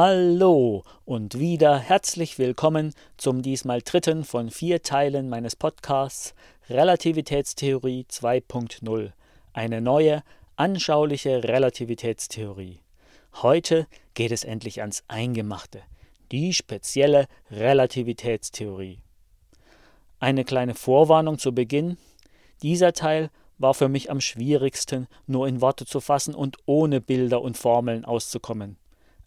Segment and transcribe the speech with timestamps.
[0.00, 6.36] Hallo und wieder herzlich willkommen zum diesmal dritten von vier Teilen meines Podcasts
[6.70, 9.10] Relativitätstheorie 2.0.
[9.52, 10.22] Eine neue,
[10.54, 12.78] anschauliche Relativitätstheorie.
[13.42, 15.82] Heute geht es endlich ans Eingemachte,
[16.30, 19.00] die spezielle Relativitätstheorie.
[20.20, 21.96] Eine kleine Vorwarnung zu Beginn.
[22.62, 27.42] Dieser Teil war für mich am schwierigsten, nur in Worte zu fassen und ohne Bilder
[27.42, 28.76] und Formeln auszukommen.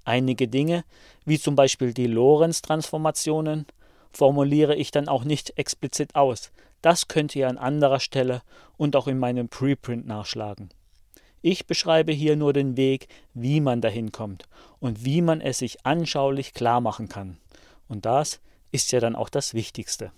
[0.04, 0.84] Einige Dinge,
[1.26, 3.66] wie zum Beispiel die Lorentz-Transformationen,
[4.12, 6.52] formuliere ich dann auch nicht explizit aus.
[6.82, 8.42] Das könnt ihr an anderer Stelle
[8.78, 10.70] und auch in meinem Preprint nachschlagen.
[11.44, 14.46] Ich beschreibe hier nur den Weg, wie man dahin kommt
[14.80, 17.38] und wie man es sich anschaulich klar machen kann.
[17.88, 18.40] Und das
[18.72, 20.12] ist ja dann auch das Wichtigste.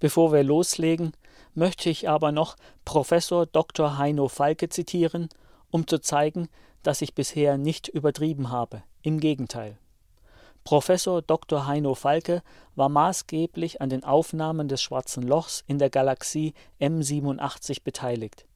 [0.00, 1.12] Bevor wir loslegen,
[1.54, 3.98] möchte ich aber noch Professor Dr.
[3.98, 5.28] Heino Falke zitieren,
[5.70, 6.48] um zu zeigen,
[6.88, 8.82] dass ich bisher nicht übertrieben habe.
[9.02, 9.76] Im Gegenteil.
[10.64, 11.66] Professor Dr.
[11.66, 12.42] Heino Falke
[12.76, 18.46] war maßgeblich an den Aufnahmen des Schwarzen Lochs in der Galaxie M87 beteiligt.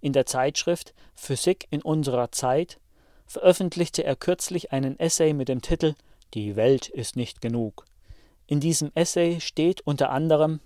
[0.00, 2.80] In der Zeitschrift Physik in unserer Zeit
[3.24, 5.94] veröffentlichte er kürzlich einen Essay mit dem Titel
[6.34, 7.84] Die Welt ist nicht genug.
[8.48, 10.58] In diesem Essay steht unter anderem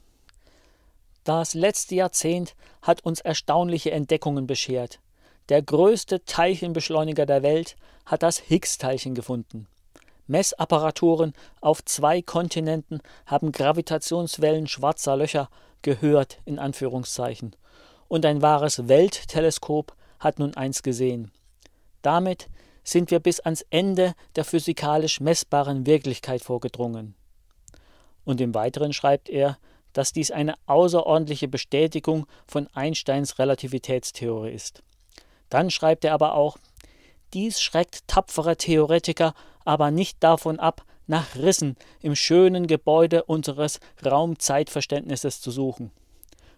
[1.25, 5.01] Das letzte Jahrzehnt hat uns erstaunliche Entdeckungen beschert.
[5.50, 9.67] Der größte Teilchenbeschleuniger der Welt hat das Higgs-Teilchen gefunden.
[10.27, 15.51] Messapparaturen auf zwei Kontinenten haben Gravitationswellen schwarzer Löcher
[15.83, 17.55] gehört, in Anführungszeichen.
[18.09, 21.31] Und ein wahres Weltteleskop hat nun eins gesehen.
[22.01, 22.48] Damit
[22.83, 27.14] sind wir bis ans Ende der physikalisch messbaren Wirklichkeit vorgedrungen.
[28.25, 29.58] Und im Weiteren schreibt er,
[29.92, 34.83] dass dies eine außerordentliche Bestätigung von Einsteins Relativitätstheorie ist.
[35.50, 36.59] Dann schreibt er aber auch,
[37.33, 45.41] dies schreckt tapfere Theoretiker aber nicht davon ab, nach Rissen im schönen Gebäude unseres Raumzeitverständnisses
[45.41, 45.91] zu suchen.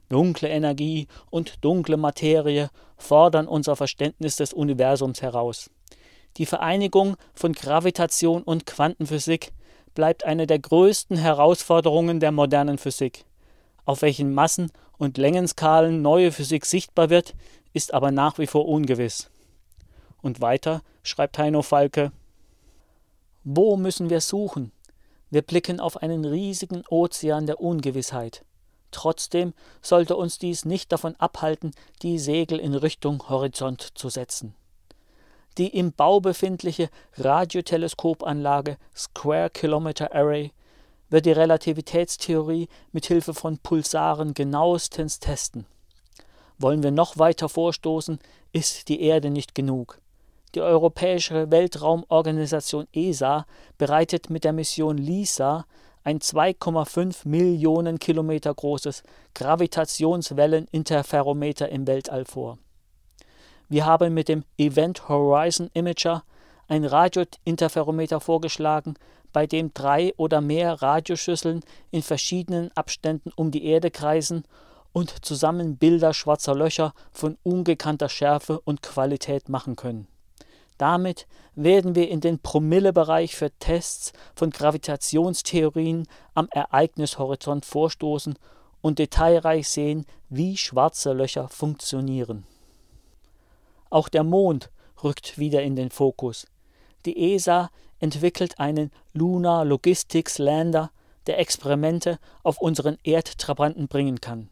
[0.09, 5.71] Dunkle Energie und dunkle Materie fordern unser Verständnis des Universums heraus.
[6.37, 9.53] Die Vereinigung von Gravitation und Quantenphysik
[9.95, 13.25] bleibt eine der größten Herausforderungen der modernen Physik.
[13.85, 17.35] Auf welchen Massen und Längenskalen neue Physik sichtbar wird,
[17.73, 19.31] ist aber nach wie vor ungewiss.
[20.23, 22.13] Und weiter schreibt Heino Falke
[23.45, 24.73] Wo müssen wir suchen?
[25.31, 28.45] Wir blicken auf einen riesigen Ozean der Ungewissheit.
[28.91, 29.53] Trotzdem
[29.83, 34.55] sollte uns dies nicht davon abhalten, die Segel in Richtung Horizont zu setzen.
[35.59, 40.53] Die im Bau befindliche Radioteleskopanlage Square Kilometer Array
[41.11, 45.67] wird die Relativitätstheorie mit Hilfe von Pulsaren genauestens testen.
[46.59, 48.19] Wollen wir noch weiter vorstoßen,
[48.53, 50.01] ist die Erde nicht genug.
[50.55, 53.47] Die Europäische Weltraumorganisation ESA
[53.77, 55.67] bereitet mit der Mission LISA
[56.03, 59.03] ein 2,5 Millionen Kilometer großes
[59.35, 62.57] Gravitationswelleninterferometer im Weltall vor.
[63.69, 66.23] Wir haben mit dem Event Horizon Imager
[66.69, 68.95] ein Radiointerferometer vorgeschlagen,
[69.37, 74.45] bei dem drei oder mehr Radioschüsseln in verschiedenen Abständen um die Erde kreisen
[74.95, 80.09] und zusammen Bilder schwarzer Löcher von ungekannter Schärfe und Qualität machen können.
[80.79, 88.39] Damit werden wir in den Promillebereich für Tests von Gravitationstheorien am Ereignishorizont vorstoßen
[88.81, 92.47] und detailreich sehen, wie schwarze Löcher funktionieren.
[93.91, 94.71] Auch der Mond
[95.05, 96.47] rückt wieder in den Fokus.
[97.05, 97.69] Die ESA
[98.01, 100.91] entwickelt einen Lunar Logistics Lander,
[101.27, 104.49] der Experimente auf unseren Erdtrabanten bringen kann.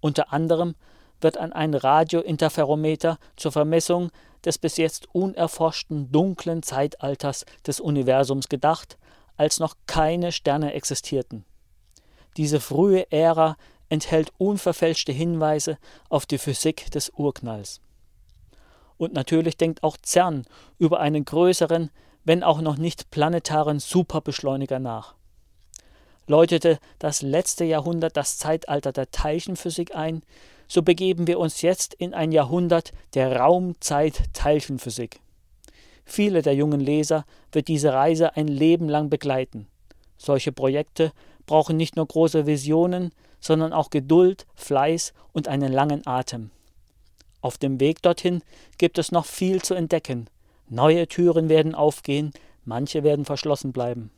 [0.00, 0.74] Unter anderem
[1.20, 4.10] wird an ein Radiointerferometer zur Vermessung
[4.44, 8.98] des bis jetzt unerforschten dunklen Zeitalters des Universums gedacht,
[9.36, 11.44] als noch keine Sterne existierten.
[12.36, 13.56] Diese frühe Ära
[13.88, 15.78] enthält unverfälschte Hinweise
[16.08, 17.80] auf die Physik des Urknalls.
[18.98, 20.46] Und natürlich denkt auch CERN
[20.78, 21.90] über einen größeren,
[22.26, 25.16] wenn auch noch nicht planetaren Superbeschleuniger nach
[26.26, 30.22] läutete das letzte Jahrhundert das Zeitalter der Teilchenphysik ein,
[30.68, 35.20] so begeben wir uns jetzt in ein Jahrhundert der Raumzeit-Teilchenphysik.
[36.04, 39.66] Viele der jungen Leser wird diese Reise ein Leben lang begleiten.
[40.18, 41.12] Solche Projekte
[41.46, 46.50] brauchen nicht nur große Visionen, sondern auch Geduld, Fleiß und einen langen Atem.
[47.40, 48.42] Auf dem Weg dorthin
[48.78, 50.28] gibt es noch viel zu entdecken.
[50.68, 52.32] Neue Türen werden aufgehen,
[52.64, 54.10] manche werden verschlossen bleiben.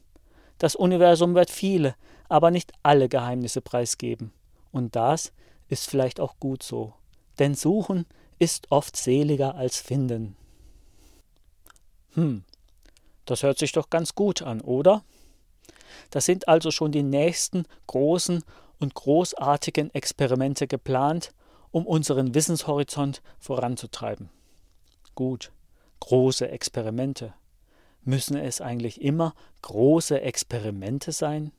[0.59, 1.95] Das Universum wird viele,
[2.29, 4.33] aber nicht alle Geheimnisse preisgeben.
[4.73, 5.33] Und das
[5.69, 6.95] ist vielleicht auch gut so.
[7.39, 8.06] Denn suchen
[8.39, 10.37] ist oft seliger als finden.
[12.15, 12.45] Hm,
[13.27, 15.05] Das hört sich doch ganz gut an, oder?
[16.11, 18.43] Da sind also schon die nächsten großen
[18.81, 21.35] und großartigen Experimente geplant,
[21.71, 24.31] um unseren Wissenshorizont voranzutreiben.
[25.15, 25.53] Gut,
[26.00, 27.35] große Experimente.
[28.05, 31.53] Müssen es eigentlich immer große Experimente sein?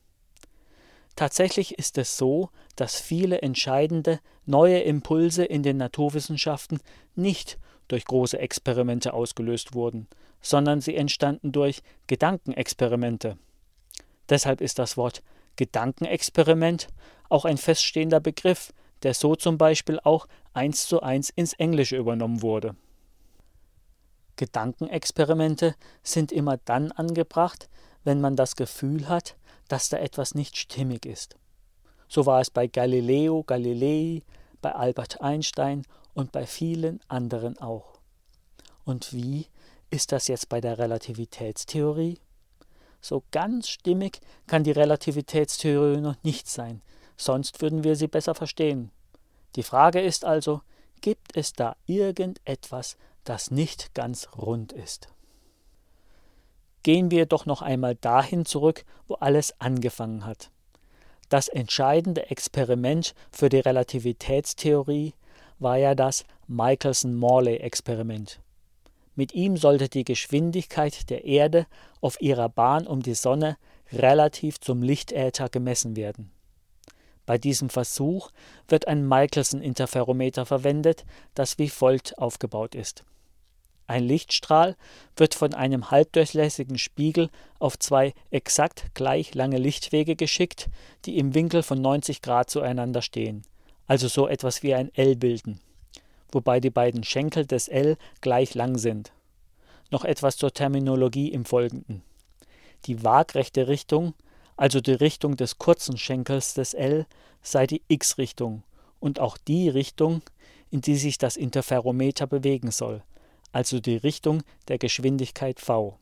[1.16, 6.80] Tatsächlich ist es so, dass viele entscheidende neue Impulse in den Naturwissenschaften
[7.14, 7.58] nicht
[7.88, 10.06] durch große Experimente ausgelöst wurden,
[10.40, 13.36] sondern sie entstanden durch Gedankenexperimente.
[14.28, 15.22] Deshalb ist das Wort
[15.56, 16.88] Gedankenexperiment
[17.28, 18.72] auch ein feststehender Begriff,
[19.02, 22.76] der so zum Beispiel auch eins zu eins ins Englische übernommen wurde.
[24.40, 27.68] Gedankenexperimente sind immer dann angebracht,
[28.04, 29.36] wenn man das Gefühl hat,
[29.68, 31.36] dass da etwas nicht stimmig ist.
[32.08, 34.22] So war es bei Galileo Galilei,
[34.62, 35.82] bei Albert Einstein
[36.14, 37.98] und bei vielen anderen auch.
[38.84, 39.46] Und wie
[39.90, 42.18] ist das jetzt bei der Relativitätstheorie?
[43.02, 46.80] So ganz stimmig kann die Relativitätstheorie noch nicht sein,
[47.18, 48.90] sonst würden wir sie besser verstehen.
[49.54, 50.62] Die Frage ist also,
[51.02, 55.08] gibt es da irgendetwas, das nicht ganz rund ist?
[56.82, 60.50] Gehen wir doch noch einmal dahin zurück, wo alles angefangen hat.
[61.28, 65.14] Das entscheidende Experiment für die Relativitätstheorie
[65.58, 68.40] war ja das Michelson-Morley-Experiment.
[69.14, 71.66] Mit ihm sollte die Geschwindigkeit der Erde
[72.00, 73.58] auf ihrer Bahn um die Sonne
[73.92, 76.32] relativ zum Lichtäther gemessen werden.
[77.30, 78.32] Bei diesem Versuch
[78.66, 81.04] wird ein Michelson-Interferometer verwendet,
[81.34, 83.04] das wie folgt aufgebaut ist.
[83.86, 84.74] Ein Lichtstrahl
[85.14, 87.30] wird von einem halbdurchlässigen Spiegel
[87.60, 90.70] auf zwei exakt gleich lange Lichtwege geschickt,
[91.04, 93.42] die im Winkel von 90 Grad zueinander stehen,
[93.86, 95.60] also so etwas wie ein L bilden
[96.32, 99.12] wobei die beiden Schenkel des L gleich lang sind.
[99.92, 102.02] Noch etwas zur Terminologie im Folgenden.
[102.86, 104.14] Die waagrechte Richtung,
[104.60, 107.06] also die Richtung des kurzen Schenkels des L,
[107.40, 108.62] sei die x-Richtung
[108.98, 110.20] und auch die Richtung,
[110.70, 113.02] in die sich das Interferometer bewegen soll,
[113.52, 115.98] also die Richtung der Geschwindigkeit v.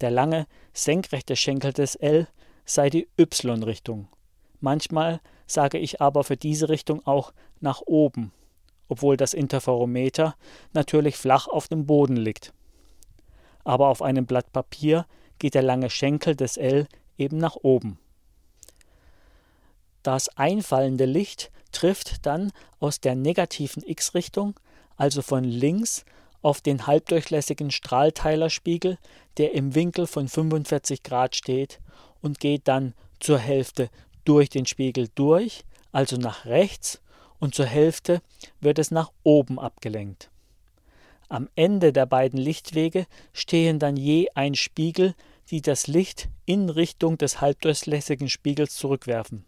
[0.00, 2.26] Der lange, senkrechte Schenkel des L
[2.64, 4.08] sei die y-Richtung.
[4.60, 8.32] Manchmal sage ich aber für diese Richtung auch nach oben
[8.88, 10.34] obwohl das Interferometer
[10.72, 12.54] natürlich flach auf dem Boden liegt.
[13.62, 15.04] Aber auf einem Blatt Papier
[15.38, 16.88] geht der lange Schenkel des L
[17.18, 17.98] eben nach oben.
[20.02, 24.58] Das einfallende Licht trifft dann aus der negativen x-Richtung,
[24.96, 26.04] also von links,
[26.40, 28.98] auf den halbdurchlässigen Strahlteilerspiegel,
[29.36, 31.80] der im Winkel von 45 Grad steht,
[32.22, 33.90] und geht dann zur Hälfte
[34.24, 37.00] durch den Spiegel durch, also nach rechts,
[37.40, 38.20] und zur Hälfte
[38.60, 40.30] wird es nach oben abgelenkt.
[41.28, 45.14] Am Ende der beiden Lichtwege stehen dann je ein Spiegel,
[45.50, 49.44] die das Licht in Richtung des halbdurchlässigen Spiegels zurückwerfen.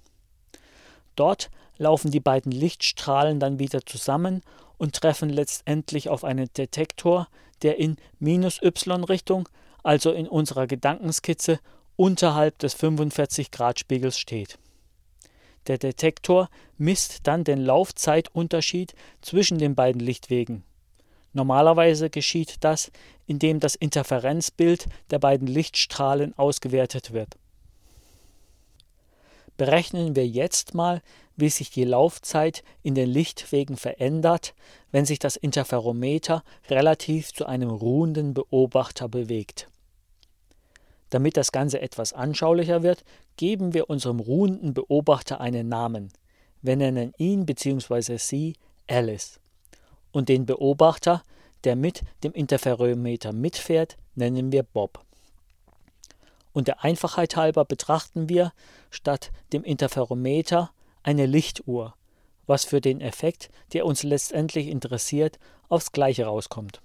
[1.17, 4.43] Dort laufen die beiden Lichtstrahlen dann wieder zusammen
[4.79, 7.29] und treffen letztendlich auf einen Detektor,
[7.62, 9.49] der in minus y-Richtung,
[9.82, 11.61] also in unserer Gedankenskizze,
[11.97, 14.58] unterhalb des 45 Grad Spiegels steht.
[15.67, 16.49] Der Detektor
[16.79, 20.64] misst dann den Laufzeitunterschied zwischen den beiden Lichtwegen.
[21.32, 22.90] Normalerweise geschieht das,
[23.26, 27.37] indem das Interferenzbild der beiden Lichtstrahlen ausgewertet wird.
[29.56, 31.02] Berechnen wir jetzt mal,
[31.37, 34.54] wie sich die Laufzeit in den Lichtwegen verändert,
[34.90, 39.68] wenn sich das Interferometer relativ zu einem ruhenden Beobachter bewegt.
[41.10, 43.04] Damit das Ganze etwas anschaulicher wird,
[43.37, 46.12] geben wir unserem ruhenden Beobachter einen Namen.
[46.62, 48.16] Wir nennen ihn bzw.
[48.16, 48.54] sie
[48.88, 49.39] Alice.
[50.12, 51.23] Und den Beobachter,
[51.64, 55.05] der mit dem Interferometer mitfährt, nennen wir Bob.
[56.52, 58.52] Und der Einfachheit halber betrachten wir
[58.90, 60.71] statt dem Interferometer
[61.02, 61.95] eine Lichtuhr,
[62.47, 65.38] was für den Effekt, der uns letztendlich interessiert,
[65.69, 66.81] aufs Gleiche rauskommt.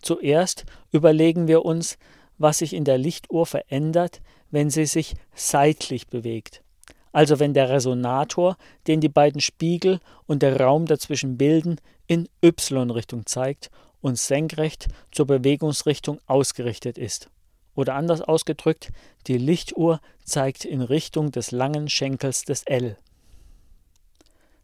[0.00, 1.98] Zuerst überlegen wir uns,
[2.38, 4.20] was sich in der Lichtuhr verändert,
[4.50, 6.62] wenn sie sich seitlich bewegt.
[7.12, 13.26] Also wenn der Resonator, den die beiden Spiegel und der Raum dazwischen bilden, in y-Richtung
[13.26, 17.30] zeigt und senkrecht zur Bewegungsrichtung ausgerichtet ist.
[17.74, 18.92] Oder anders ausgedrückt,
[19.26, 22.96] die Lichtuhr zeigt in Richtung des langen Schenkels des L.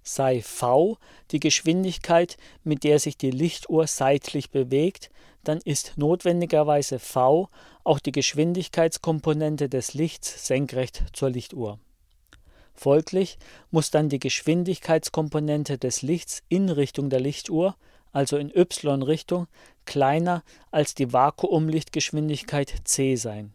[0.02, 0.98] Sei v
[1.30, 5.10] die Geschwindigkeit, mit der sich die Lichtuhr seitlich bewegt,
[5.44, 7.48] dann ist notwendigerweise v
[7.84, 11.78] auch die Geschwindigkeitskomponente des Lichts senkrecht zur Lichtuhr.
[12.78, 13.38] Folglich
[13.72, 17.74] muss dann die Geschwindigkeitskomponente des Lichts in Richtung der Lichtuhr,
[18.12, 19.48] also in y-Richtung,
[19.84, 23.52] kleiner als die Vakuumlichtgeschwindigkeit c sein.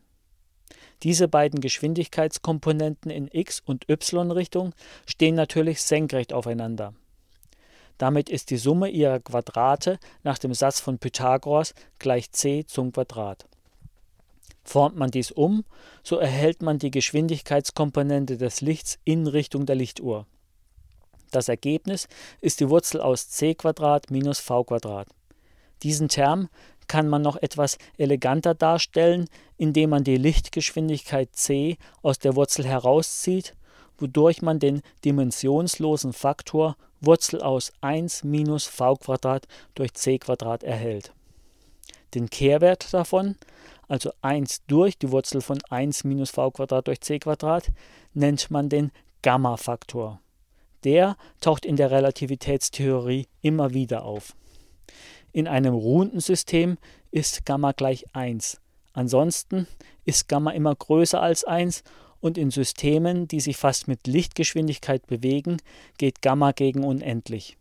[1.03, 4.73] Diese beiden Geschwindigkeitskomponenten in x- und y-Richtung
[5.05, 6.93] stehen natürlich senkrecht aufeinander.
[7.97, 13.47] Damit ist die Summe ihrer Quadrate nach dem Satz von Pythagoras gleich c zum Quadrat.
[14.63, 15.65] Formt man dies um,
[16.03, 20.25] so erhält man die Geschwindigkeitskomponente des Lichts in Richtung der Lichtuhr.
[21.31, 22.07] Das Ergebnis
[22.41, 23.57] ist die Wurzel aus c
[24.09, 24.65] minus v.
[25.81, 26.47] Diesen Term
[26.87, 29.27] kann man noch etwas eleganter darstellen,
[29.57, 33.55] indem man die Lichtgeschwindigkeit c aus der Wurzel herauszieht,
[33.97, 38.97] wodurch man den dimensionslosen Faktor Wurzel aus 1 minus v
[39.75, 40.19] durch c
[40.61, 41.13] erhält.
[42.13, 43.35] Den Kehrwert davon,
[43.87, 46.51] also 1 durch die Wurzel von 1 minus v
[46.83, 47.19] durch c
[48.13, 50.19] nennt man den Gamma-Faktor.
[50.83, 54.35] Der taucht in der Relativitätstheorie immer wieder auf.
[55.31, 56.77] In einem ruhenden System
[57.11, 58.59] ist Gamma gleich 1.
[58.93, 59.67] Ansonsten
[60.05, 61.83] ist Gamma immer größer als 1
[62.19, 65.57] und in Systemen, die sich fast mit Lichtgeschwindigkeit bewegen,
[65.97, 67.57] geht Gamma gegen unendlich.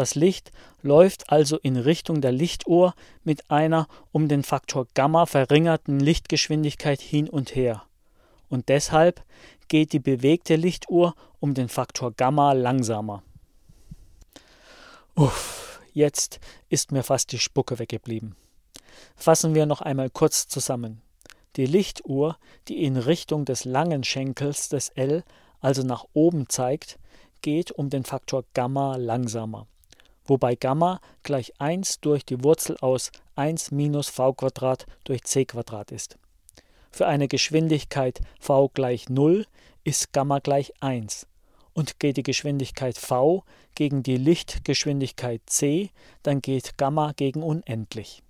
[0.00, 6.00] Das Licht läuft also in Richtung der Lichtuhr mit einer um den Faktor Gamma verringerten
[6.00, 7.82] Lichtgeschwindigkeit hin und her.
[8.48, 9.22] Und deshalb
[9.68, 13.22] geht die bewegte Lichtuhr um den Faktor Gamma langsamer.
[15.16, 16.40] Uff, jetzt
[16.70, 18.36] ist mir fast die Spucke weggeblieben.
[19.16, 21.02] Fassen wir noch einmal kurz zusammen.
[21.56, 22.38] Die Lichtuhr,
[22.68, 25.24] die in Richtung des langen Schenkels des L,
[25.60, 26.98] also nach oben zeigt,
[27.42, 29.66] geht um den Faktor Gamma langsamer,
[30.30, 34.34] wobei Gamma gleich 1 durch die Wurzel aus 1 minus v
[35.02, 35.44] durch c
[35.90, 36.18] ist.
[36.92, 39.44] Für eine Geschwindigkeit v gleich 0
[39.82, 41.26] ist Gamma gleich 1
[41.74, 43.42] und geht die Geschwindigkeit v
[43.74, 45.90] gegen die Lichtgeschwindigkeit c,
[46.22, 48.22] dann geht Gamma gegen unendlich.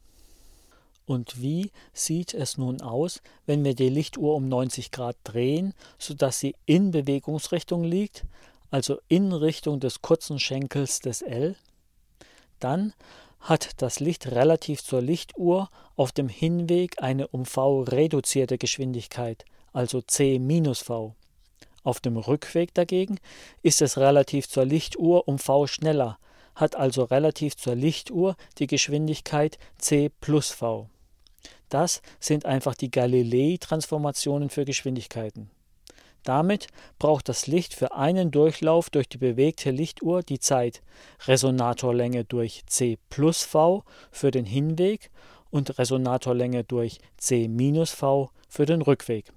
[1.04, 6.38] Und wie sieht es nun aus, wenn wir die Lichtuhr um 90 Grad drehen, sodass
[6.38, 8.24] sie in Bewegungsrichtung liegt,
[8.70, 11.56] also in Richtung des kurzen Schenkels des L?
[12.60, 12.92] Dann
[13.40, 20.02] hat das Licht relativ zur Lichtuhr auf dem Hinweg eine um v reduzierte Geschwindigkeit, also
[20.02, 21.14] c minus v.
[21.82, 23.18] Auf dem Rückweg dagegen
[23.62, 26.18] ist es relativ zur Lichtuhr um v schneller,
[26.54, 30.88] hat also relativ zur Lichtuhr die Geschwindigkeit c plus v.
[31.70, 35.50] Das sind einfach die Galilei-Transformationen für Geschwindigkeiten.
[36.24, 36.66] Damit
[36.98, 40.82] braucht das Licht für einen Durchlauf durch die bewegte Lichtuhr die Zeit
[41.26, 45.10] Resonatorlänge durch c plus v für den Hinweg
[45.50, 49.32] und Resonatorlänge durch c minus v für den Rückweg.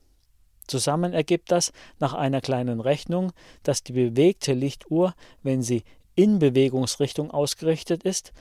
[0.68, 3.32] Zusammen ergibt das nach einer kleinen Rechnung,
[3.64, 5.84] dass die bewegte Lichtuhr, wenn sie
[6.16, 8.34] in Bewegungsrichtung ausgerichtet ist,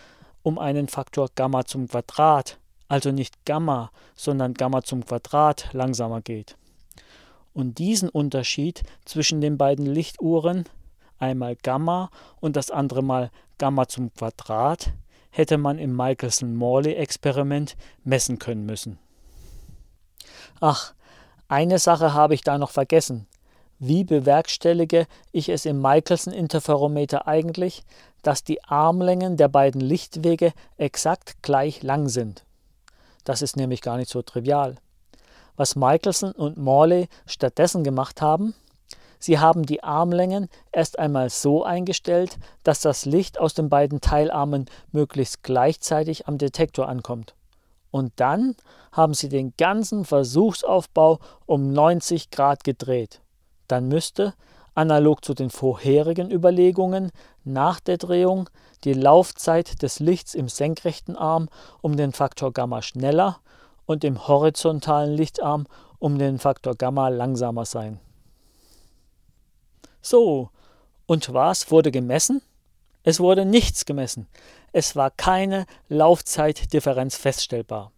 [0.43, 2.59] um einen Faktor Gamma zum Quadrat
[2.93, 6.59] also nicht Gamma, sondern Gamma zum Quadrat langsamer geht.
[7.55, 10.65] Und diesen Unterschied zwischen den beiden Lichtuhren,
[11.19, 14.93] einmal Gamma und das andere Mal Gamma zum Quadrat,
[15.31, 18.99] hätte man im Michelson-Morley-Experiment messen können müssen.
[20.61, 20.95] Ach,
[21.49, 23.27] eine Sache habe ich da noch vergessen.
[23.79, 27.83] Wie bewerkstellige ich es im Michelson-Interferometer eigentlich,
[28.23, 32.45] dass die Armlängen der beiden Lichtwege exakt gleich lang sind?
[33.25, 34.77] Das ist nämlich gar nicht so trivial.
[35.63, 38.53] Was Michelson und Morley stattdessen gemacht haben,
[39.21, 44.67] sie haben die Armlängen erst einmal so eingestellt, dass das Licht aus den beiden Teilarmen
[44.91, 47.37] möglichst gleichzeitig am Detektor ankommt.
[47.93, 48.57] Und dann
[48.91, 53.21] haben sie den ganzen Versuchsaufbau um 90 Grad gedreht.
[53.69, 54.35] Dann müsste,
[54.75, 57.13] analog zu den vorherigen Überlegungen,
[57.45, 58.51] nach der Drehung
[58.83, 61.49] die Laufzeit des Lichts im senkrechten Arm
[61.83, 63.39] um den Faktor Gamma schneller
[63.87, 65.67] und im horizontalen Lichtarm
[65.99, 68.01] um den Faktor Gamma langsamer sein.
[70.01, 70.51] So,
[71.07, 72.43] und was wurde gemessen?
[73.05, 74.27] Es wurde nichts gemessen.
[74.73, 77.93] Es war keine Laufzeitdifferenz feststellbar.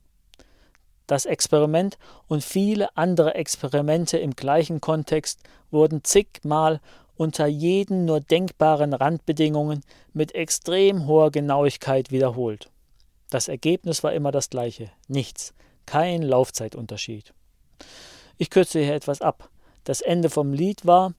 [1.06, 1.98] Das Experiment
[2.28, 6.80] und viele andere Experimente im gleichen Kontext wurden zigmal
[7.16, 9.82] unter jeden nur denkbaren Randbedingungen
[10.14, 12.70] mit extrem hoher Genauigkeit wiederholt.
[13.30, 15.54] Das Ergebnis war immer das gleiche, nichts,
[15.86, 17.32] kein Laufzeitunterschied.
[18.36, 19.50] Ich kürze hier etwas ab.
[19.84, 21.14] Das Ende vom Lied war,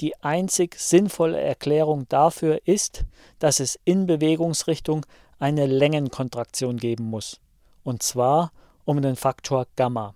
[0.00, 3.04] die einzig sinnvolle Erklärung dafür ist,
[3.38, 5.04] dass es in Bewegungsrichtung
[5.38, 7.40] eine Längenkontraktion geben muss,
[7.82, 8.52] und zwar
[8.84, 10.14] um den Faktor Gamma.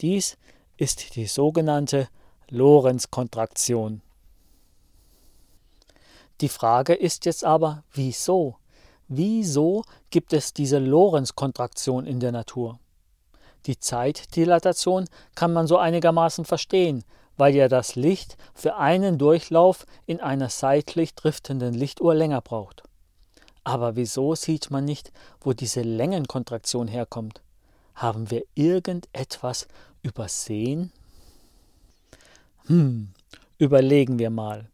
[0.00, 0.36] Dies
[0.76, 2.08] ist die sogenannte
[2.48, 4.02] Lorentz-Kontraktion.
[6.40, 8.56] Die Frage ist jetzt aber, wieso?
[9.08, 12.78] Wieso gibt es diese Lorentz-Kontraktion in der Natur?
[13.66, 17.04] Die Zeitdilatation kann man so einigermaßen verstehen,
[17.36, 22.82] weil ja das Licht für einen Durchlauf in einer seitlich driftenden Lichtuhr länger braucht.
[23.64, 27.42] Aber wieso sieht man nicht, wo diese Längenkontraktion herkommt?
[27.94, 29.68] Haben wir irgendetwas
[30.02, 30.92] übersehen?
[32.66, 33.10] Hm,
[33.58, 34.68] überlegen wir mal.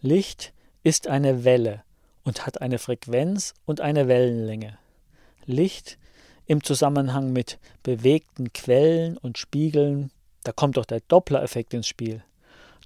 [0.00, 1.82] Licht ist eine Welle
[2.24, 4.78] und hat eine Frequenz und eine Wellenlänge.
[5.46, 5.98] Licht
[6.52, 10.10] im Zusammenhang mit bewegten Quellen und Spiegeln,
[10.44, 12.22] da kommt doch der Doppler-Effekt ins Spiel.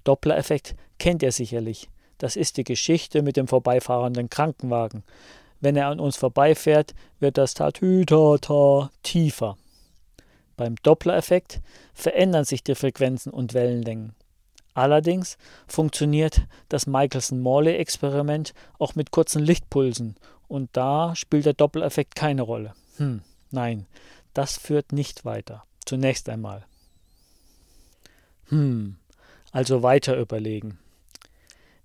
[0.04, 1.88] Doppler-Effekt kennt ihr sicherlich.
[2.18, 5.02] Das ist die Geschichte mit dem vorbeifahrenden Krankenwagen.
[5.60, 9.56] Wenn er an uns vorbeifährt, wird das Tatütata tiefer.
[10.56, 11.60] Beim Doppler-Effekt
[11.92, 14.14] verändern sich die Frequenzen und Wellenlängen.
[14.74, 20.14] Allerdings funktioniert das Michelson-Morley-Experiment auch mit kurzen Lichtpulsen
[20.46, 22.74] und da spielt der Doppeleffekt keine Rolle.
[22.98, 23.22] Hm,
[23.56, 23.86] nein,
[24.34, 25.64] das führt nicht weiter.
[25.84, 26.66] Zunächst einmal.
[28.48, 28.96] Hm,
[29.50, 30.78] also weiter überlegen.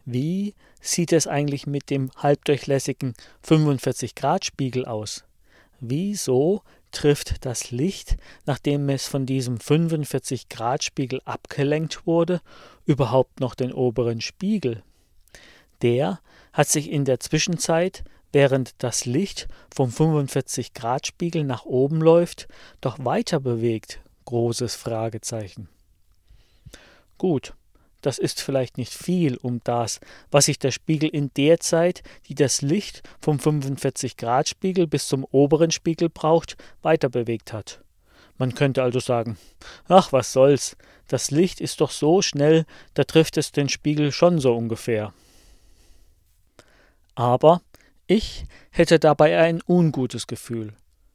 [0.06, 3.14] Wie sieht es eigentlich mit dem halbdurchlässigen
[3.48, 5.24] 45-Grad-Spiegel aus?
[5.80, 6.62] Wieso
[6.92, 12.42] trifft das Licht, nachdem es von diesem 45-Grad-Spiegel abgelenkt wurde,
[12.86, 14.84] überhaupt noch den oberen Spiegel?
[15.82, 16.20] Der
[16.52, 22.48] hat sich in der Zwischenzeit, während das Licht vom 45-Grad-Spiegel nach oben läuft,
[22.80, 24.00] doch weiter bewegt.
[24.26, 25.68] Großes Fragezeichen.
[27.18, 27.54] Gut,
[28.02, 30.00] das ist vielleicht nicht viel um das,
[30.32, 35.72] was sich der Spiegel in der Zeit, die das Licht vom 45-Grad-Spiegel bis zum oberen
[35.72, 37.82] Spiegel braucht, weiter bewegt hat.
[38.38, 39.38] Man könnte also sagen,
[39.88, 40.76] ach was soll's,
[41.08, 45.14] das Licht ist doch so schnell, da trifft es den Spiegel schon so ungefähr.
[47.14, 47.62] Aber
[48.12, 50.74] ich hätte dabei ein ungutes Gefühl.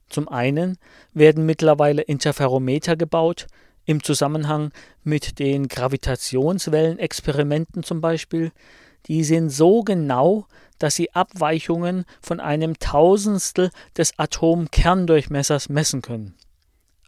[0.08, 0.78] Zum einen
[1.12, 3.48] werden mittlerweile Interferometer gebaut,
[3.84, 4.72] im Zusammenhang
[5.04, 8.50] mit den Gravitationswellenexperimenten zum Beispiel,
[9.08, 10.46] die sind so genau,
[10.78, 16.32] dass sie Abweichungen von einem Tausendstel des Atomkerndurchmessers messen können.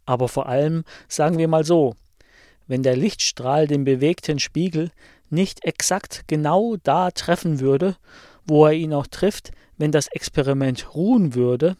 [0.04, 1.94] Aber vor allem sagen wir mal so,
[2.66, 4.90] wenn der Lichtstrahl den bewegten Spiegel
[5.30, 7.96] nicht exakt genau da treffen würde,
[8.48, 11.76] wo er ihn auch trifft, wenn das Experiment ruhen würde,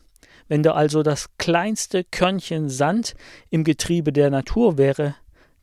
[0.46, 3.14] wenn da also das kleinste Körnchen Sand
[3.50, 5.14] im Getriebe der Natur wäre,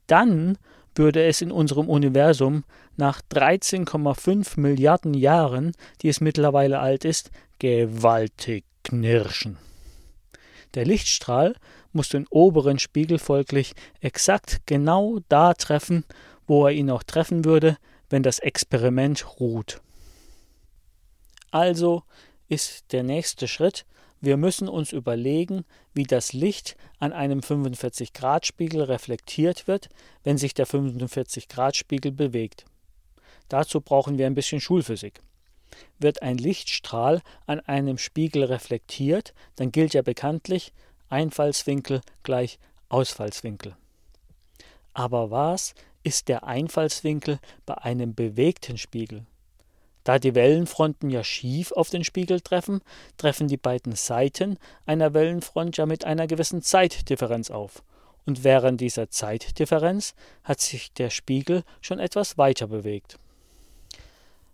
[0.07, 0.57] dann
[0.93, 2.63] würde es in unserem Universum
[2.95, 9.57] nach 13,5 Milliarden Jahren, die es mittlerweile alt ist, gewaltig knirschen.
[10.75, 11.55] Der Lichtstrahl
[11.91, 16.05] muss den oberen Spiegel folglich exakt genau da treffen,
[16.47, 17.77] wo er ihn auch treffen würde,
[18.09, 19.81] wenn das Experiment ruht.
[21.55, 22.03] Also
[22.49, 23.85] ist der nächste Schritt,
[24.19, 25.63] wir müssen uns überlegen,
[25.93, 29.87] wie das Licht an einem 45-Grad-Spiegel reflektiert wird,
[30.25, 32.65] wenn sich der 45-Grad-Spiegel bewegt.
[33.47, 35.21] Dazu brauchen wir ein bisschen Schulphysik.
[35.97, 40.73] Wird ein Lichtstrahl an einem Spiegel reflektiert, dann gilt ja bekanntlich
[41.07, 43.77] Einfallswinkel gleich Ausfallswinkel.
[44.93, 49.25] Aber was ist der Einfallswinkel bei einem bewegten Spiegel?
[50.05, 52.81] Da die Wellenfronten ja schief auf den Spiegel treffen,
[53.17, 57.83] treffen die beiden Seiten einer Wellenfront ja mit einer gewissen Zeitdifferenz auf.
[58.25, 60.13] Und während dieser Zeitdifferenz
[60.43, 63.17] hat sich der Spiegel schon etwas weiter bewegt.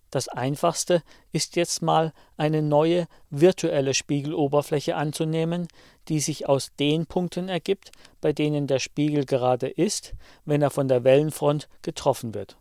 [0.10, 5.68] Das einfachste ist jetzt mal eine neue virtuelle Spiegeloberfläche anzunehmen,
[6.08, 10.14] die sich aus den Punkten ergibt, bei denen der Spiegel gerade ist,
[10.46, 12.58] wenn er von der Wellenfront getroffen wird.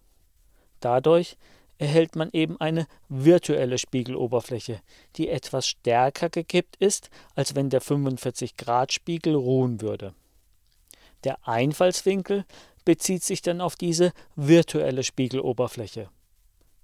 [0.81, 1.37] Dadurch
[1.81, 4.83] erhält man eben eine virtuelle Spiegeloberfläche,
[5.17, 10.13] die etwas stärker gekippt ist, als wenn der 45-Grad-Spiegel ruhen würde.
[11.25, 12.45] Der Einfallswinkel
[12.85, 16.11] bezieht sich dann auf diese virtuelle Spiegeloberfläche.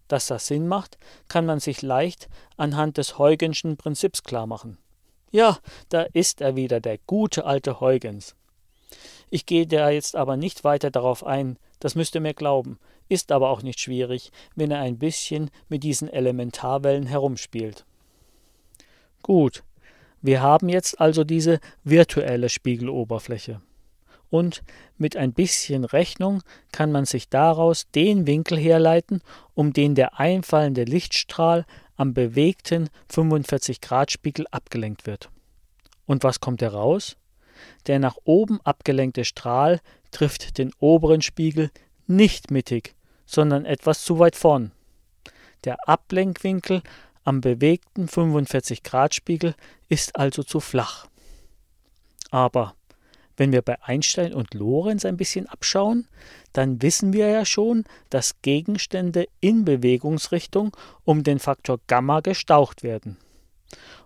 [0.08, 0.96] Dass das Sinn macht,
[1.28, 4.78] kann man sich leicht anhand des Huygenschen Prinzips klarmachen.
[5.30, 5.58] Ja,
[5.90, 8.34] da ist er wieder, der gute alte Huygens.
[9.30, 13.32] Ich gehe da jetzt aber nicht weiter darauf ein, das müsst ihr mir glauben, ist
[13.32, 17.84] aber auch nicht schwierig, wenn er ein bisschen mit diesen Elementarwellen herumspielt.
[19.22, 19.64] Gut,
[20.22, 23.60] wir haben jetzt also diese virtuelle Spiegeloberfläche.
[24.28, 24.62] Und
[24.98, 29.20] mit ein bisschen Rechnung kann man sich daraus den Winkel herleiten,
[29.54, 31.64] um den der einfallende Lichtstrahl
[31.96, 35.30] am bewegten 45-Grad-Spiegel abgelenkt wird.
[36.06, 37.16] Und was kommt heraus?
[37.86, 41.70] Der nach oben abgelenkte Strahl trifft den oberen Spiegel
[42.06, 42.94] nicht mittig,
[43.26, 44.72] sondern etwas zu weit vorn.
[45.64, 46.82] Der Ablenkwinkel
[47.24, 49.54] am bewegten 45-Grad-Spiegel
[49.88, 51.08] ist also zu flach.
[52.30, 52.74] Aber
[53.36, 56.08] wenn wir bei Einstein und Lorenz ein bisschen abschauen,
[56.52, 63.18] dann wissen wir ja schon, dass Gegenstände in Bewegungsrichtung um den Faktor Gamma gestaucht werden.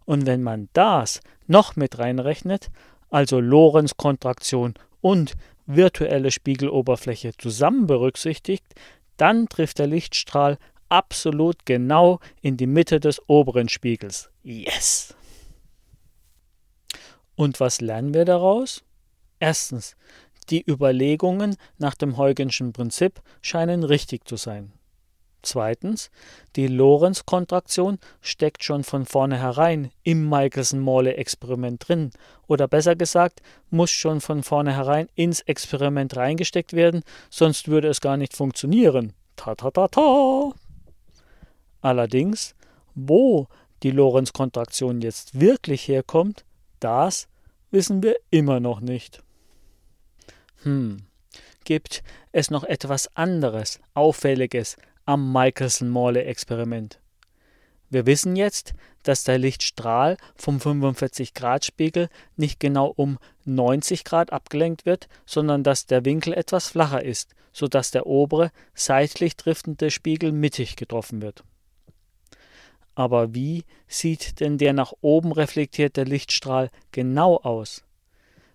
[0.04, 2.70] Und wenn man das noch mit reinrechnet,
[3.10, 5.34] also Lorentz-Kontraktion und
[5.66, 8.64] virtuelle Spiegeloberfläche zusammen berücksichtigt,
[9.16, 14.30] dann trifft der Lichtstrahl absolut genau in die Mitte des oberen Spiegels.
[14.42, 15.14] Yes!
[17.36, 18.82] Und was lernen wir daraus?
[19.38, 19.96] Erstens,
[20.50, 24.72] die Überlegungen nach dem Huygenschen Prinzip scheinen richtig zu sein.
[25.42, 26.10] Zweitens,
[26.56, 32.10] die Lorentz-Kontraktion steckt schon von vornherein im Michelson-Morley-Experiment drin,
[32.46, 38.16] oder besser gesagt, muss schon von vornherein ins Experiment reingesteckt werden, sonst würde es gar
[38.16, 39.12] nicht funktionieren.
[39.36, 40.52] Ta ta ta ta!
[41.80, 42.54] Allerdings,
[42.94, 43.46] wo
[43.82, 46.44] die Lorentz-Kontraktion jetzt wirklich herkommt,
[46.80, 47.28] das
[47.70, 49.22] wissen wir immer noch nicht.
[50.62, 51.06] Hm,
[51.64, 54.76] gibt es noch etwas anderes, Auffälliges
[55.10, 57.00] am Michelson-Morley-Experiment?
[57.88, 65.08] Wir wissen jetzt, dass der Lichtstrahl vom 45-Grad-Spiegel nicht genau um 90 Grad abgelenkt wird,
[65.26, 71.22] sondern dass der Winkel etwas flacher ist, sodass der obere, seitlich driftende Spiegel mittig getroffen
[71.22, 71.42] wird.
[72.94, 77.82] Aber wie sieht denn der nach oben reflektierte Lichtstrahl genau aus?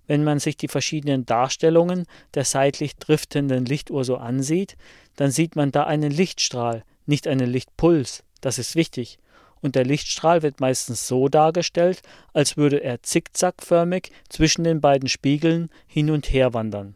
[0.08, 4.78] Wenn man sich die verschiedenen Darstellungen der seitlich driftenden Lichtuhr so ansieht,
[5.15, 8.24] dann sieht man da einen Lichtstrahl, nicht einen Lichtpuls.
[8.41, 9.18] Das ist wichtig.
[9.62, 12.02] Und der Lichtstrahl wird meistens so dargestellt,
[12.34, 16.96] als würde er zickzackförmig zwischen den beiden Spiegeln hin und her wandern.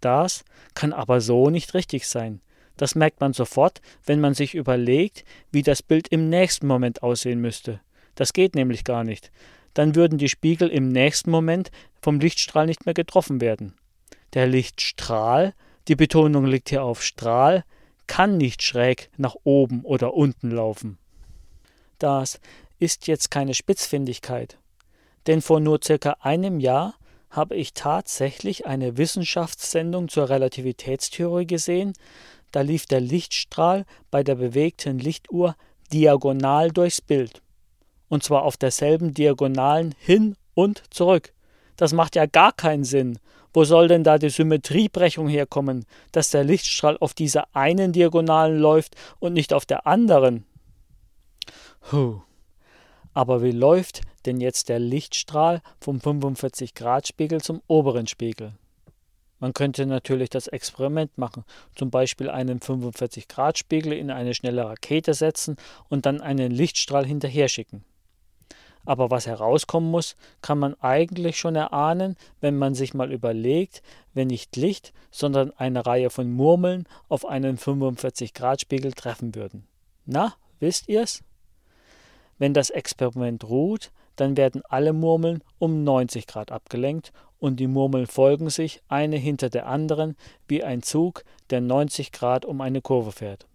[0.00, 2.40] Das kann aber so nicht richtig sein.
[2.78, 7.40] Das merkt man sofort, wenn man sich überlegt, wie das Bild im nächsten Moment aussehen
[7.40, 7.80] müsste.
[8.14, 9.30] Das geht nämlich gar nicht
[9.74, 13.74] dann würden die Spiegel im nächsten Moment vom Lichtstrahl nicht mehr getroffen werden.
[14.34, 15.54] Der Lichtstrahl,
[15.88, 17.64] die Betonung liegt hier auf Strahl,
[18.06, 20.98] kann nicht schräg nach oben oder unten laufen.
[21.98, 22.40] Das
[22.78, 24.58] ist jetzt keine Spitzfindigkeit,
[25.26, 26.94] denn vor nur circa einem Jahr
[27.30, 31.94] habe ich tatsächlich eine Wissenschaftssendung zur Relativitätstheorie gesehen,
[32.50, 35.56] da lief der Lichtstrahl bei der bewegten Lichtuhr
[35.90, 37.40] diagonal durchs Bild
[38.12, 41.32] und zwar auf derselben Diagonalen hin und zurück.
[41.76, 43.18] Das macht ja gar keinen Sinn.
[43.54, 48.96] Wo soll denn da die Symmetriebrechung herkommen, dass der Lichtstrahl auf dieser einen Diagonalen läuft
[49.18, 50.44] und nicht auf der anderen?
[51.90, 52.20] Huh.
[53.14, 58.52] Aber wie läuft denn jetzt der Lichtstrahl vom 45-Grad-Spiegel zum oberen Spiegel?
[59.38, 61.44] Man könnte natürlich das Experiment machen,
[61.76, 65.56] zum Beispiel einen 45-Grad-Spiegel in eine schnelle Rakete setzen
[65.88, 67.86] und dann einen Lichtstrahl hinterher schicken.
[68.84, 73.82] Aber was herauskommen muss, kann man eigentlich schon erahnen, wenn man sich mal überlegt,
[74.14, 79.66] wenn nicht Licht, sondern eine Reihe von Murmeln auf einen 45-Grad-Spiegel treffen würden.
[80.04, 81.22] Na, wisst ihr's?
[82.38, 88.06] Wenn das Experiment ruht, dann werden alle Murmeln um 90 Grad abgelenkt und die Murmeln
[88.06, 90.16] folgen sich eine hinter der anderen
[90.48, 93.46] wie ein Zug, der 90 Grad um eine Kurve fährt.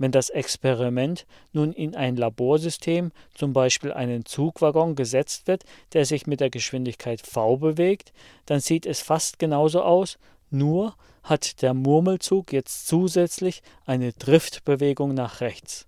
[0.00, 6.26] Wenn das Experiment nun in ein Laborsystem, zum Beispiel einen Zugwaggon, gesetzt wird, der sich
[6.26, 8.14] mit der Geschwindigkeit v bewegt,
[8.46, 15.42] dann sieht es fast genauso aus, nur hat der Murmelzug jetzt zusätzlich eine Driftbewegung nach
[15.42, 15.86] rechts.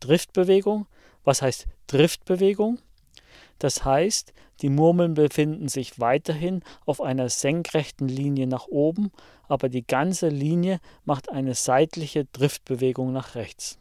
[0.00, 0.86] Driftbewegung?
[1.24, 2.78] Was heißt Driftbewegung?
[3.58, 9.10] Das heißt, die Murmeln befinden sich weiterhin auf einer senkrechten Linie nach oben,
[9.48, 13.78] aber die ganze Linie macht eine seitliche Driftbewegung nach rechts.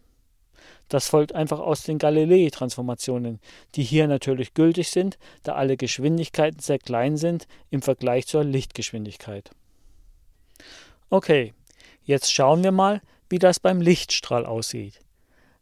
[0.88, 3.40] Das folgt einfach aus den Galilei-Transformationen,
[3.76, 9.52] die hier natürlich gültig sind, da alle Geschwindigkeiten sehr klein sind im Vergleich zur Lichtgeschwindigkeit.
[11.12, 11.54] Okay,
[12.04, 15.00] jetzt schauen wir mal, wie das beim Lichtstrahl aussieht.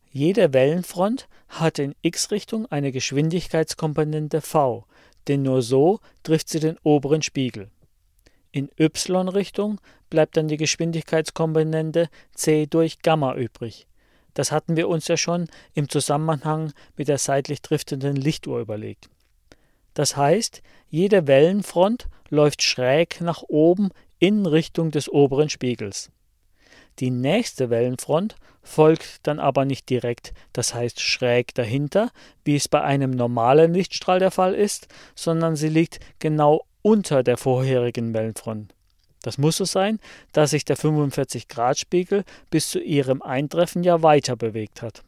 [0.09, 4.85] Jede Wellenfront hat in x-Richtung eine Geschwindigkeitskomponente v,
[5.27, 7.69] denn nur so trifft sie den oberen Spiegel.
[8.51, 13.87] In y-Richtung bleibt dann die Geschwindigkeitskomponente c durch Gamma übrig.
[14.33, 19.09] Das hatten wir uns ja schon im Zusammenhang mit der seitlich driftenden Lichtuhr überlegt.
[19.93, 26.11] Das heißt, jede Wellenfront läuft schräg nach oben in Richtung des oberen Spiegels.
[26.99, 28.35] Die nächste Wellenfront
[28.67, 32.11] folgt dann aber nicht direkt, das heißt schräg dahinter,
[32.43, 37.37] wie es bei einem normalen Lichtstrahl der Fall ist, sondern sie liegt genau unter der
[37.37, 38.73] vorherigen Wellenfront.
[39.23, 39.99] Das muss so sein,
[40.31, 45.03] da sich der 45-Grad-Spiegel bis zu ihrem Eintreffen ja weiter bewegt hat.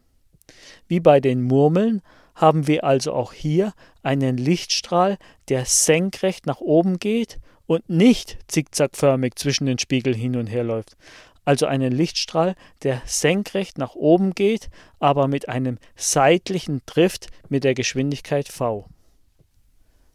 [0.88, 2.02] Wie bei den Murmeln
[2.36, 5.18] haben wir also auch hier einen Lichtstrahl,
[5.50, 10.98] der senkrecht nach oben geht und nicht zickzackförmig zwischen den Spiegeln hin und her läuft.
[11.46, 17.74] Also einen Lichtstrahl, der senkrecht nach oben geht, aber mit einem seitlichen Drift mit der
[17.74, 18.88] Geschwindigkeit v.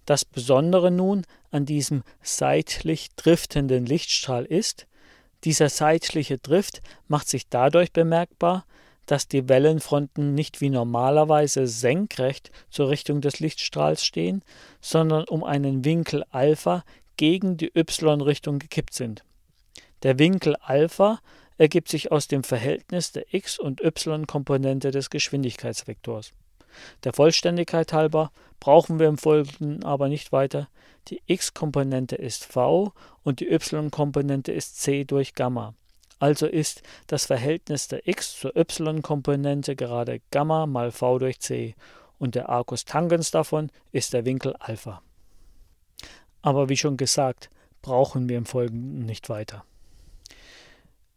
[0.06, 4.86] Das Besondere nun an diesem seitlich driftenden Lichtstrahl ist,
[5.44, 8.64] dieser seitliche Drift macht sich dadurch bemerkbar,
[9.06, 14.42] dass die Wellenfronten nicht wie normalerweise senkrecht zur Richtung des Lichtstrahls stehen,
[14.80, 16.84] sondern um einen Winkel Alpha
[17.16, 19.22] gegen die y-Richtung gekippt sind.
[20.02, 21.20] Der Winkel Alpha
[21.56, 26.32] ergibt sich aus dem Verhältnis der x- und y-Komponente des Geschwindigkeitsvektors.
[27.04, 30.68] Der Vollständigkeit halber brauchen wir im Folgenden aber nicht weiter.
[31.08, 35.74] Die x-Komponente ist v und die y-Komponente ist c durch Gamma.
[36.18, 41.74] Also ist das Verhältnis der x zur y-Komponente gerade Gamma mal v durch c
[42.18, 45.02] und der Arcus tangens davon ist der Winkel Alpha.
[46.42, 47.50] Aber wie schon gesagt,
[47.82, 49.64] brauchen wir im Folgenden nicht weiter.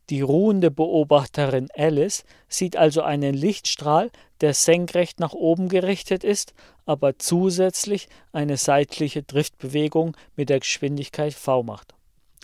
[0.09, 6.53] Die ruhende Beobachterin Alice sieht also einen Lichtstrahl, der senkrecht nach oben gerichtet ist,
[6.85, 11.93] aber zusätzlich eine seitliche Driftbewegung mit der Geschwindigkeit v macht.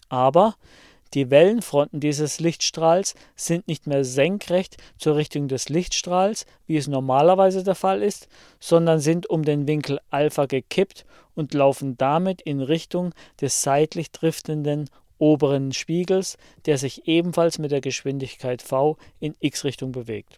[0.09, 0.55] Aber
[1.13, 7.63] die Wellenfronten dieses Lichtstrahls sind nicht mehr senkrecht zur Richtung des Lichtstrahls, wie es normalerweise
[7.63, 8.27] der Fall ist,
[8.59, 14.89] sondern sind um den Winkel Alpha gekippt und laufen damit in Richtung des seitlich driftenden
[15.23, 20.35] oberen Spiegels, der sich ebenfalls mit der Geschwindigkeit v in x-Richtung bewegt.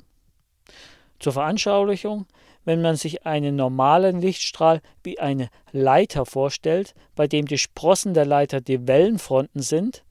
[1.20, 2.28] Zur Veranschaulichung,
[2.66, 8.26] wenn man sich einen normalen Lichtstrahl wie eine Leiter vorstellt, bei dem die Sprossen der
[8.26, 10.04] Leiter die Wellenfronten sind,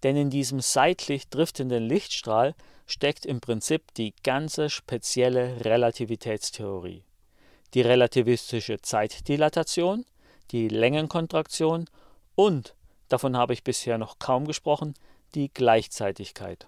[0.02, 2.56] Denn in diesem seitlich driftenden Lichtstrahl
[2.88, 7.04] steckt im Prinzip die ganze spezielle Relativitätstheorie.
[7.76, 10.04] Die relativistische Zeitdilatation,
[10.50, 11.88] die Längenkontraktion
[12.34, 12.74] und,
[13.08, 14.96] davon habe ich bisher noch kaum gesprochen,
[15.36, 16.68] die Gleichzeitigkeit.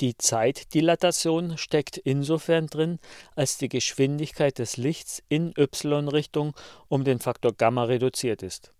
[0.00, 3.00] Die Zeitdilatation steckt insofern drin,
[3.34, 6.54] als die Geschwindigkeit des Lichts in y-Richtung
[6.88, 8.72] um den Faktor Gamma reduziert ist.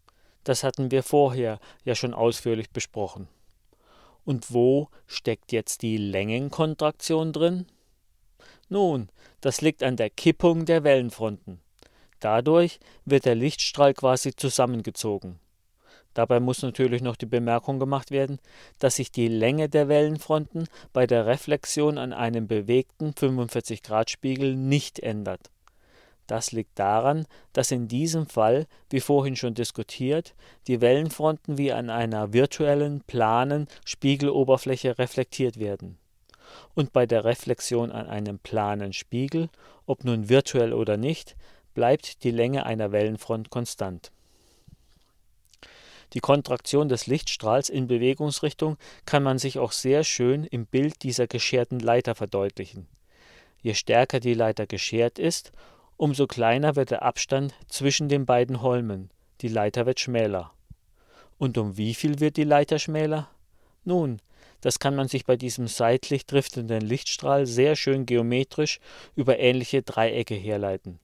[0.44, 3.26] Das hatten wir vorher ja schon ausführlich besprochen.
[4.24, 7.66] Und wo steckt jetzt die Längenkontraktion drin?
[8.68, 9.08] Nun,
[9.40, 11.60] das liegt an der Kippung der Wellenfronten.
[12.20, 15.40] Dadurch wird der Lichtstrahl quasi zusammengezogen.
[16.18, 18.40] Dabei muss natürlich noch die Bemerkung gemacht werden,
[18.80, 25.52] dass sich die Länge der Wellenfronten bei der Reflexion an einem bewegten 45-Grad-Spiegel nicht ändert.
[26.26, 30.34] Das liegt daran, dass in diesem Fall, wie vorhin schon diskutiert,
[30.66, 35.98] die Wellenfronten wie an einer virtuellen, planen Spiegeloberfläche reflektiert werden.
[36.74, 39.50] Und bei der Reflexion an einem planen Spiegel,
[39.86, 41.36] ob nun virtuell oder nicht,
[41.74, 44.10] bleibt die Länge einer Wellenfront konstant
[46.14, 51.26] die Kontraktion des Lichtstrahls in Bewegungsrichtung kann man sich auch sehr schön im Bild dieser
[51.26, 52.88] gescherten Leiter verdeutlichen.
[53.60, 55.52] Je stärker die Leiter geschert ist,
[55.96, 60.52] umso kleiner wird der Abstand zwischen den beiden Holmen, die Leiter wird schmäler.
[61.38, 63.28] Und um wie viel wird die Leiter schmäler?
[63.84, 64.20] Nun,
[64.60, 68.80] das kann man sich bei diesem seitlich driftenden Lichtstrahl sehr schön geometrisch
[69.14, 70.98] über ähnliche Dreiecke herleiten.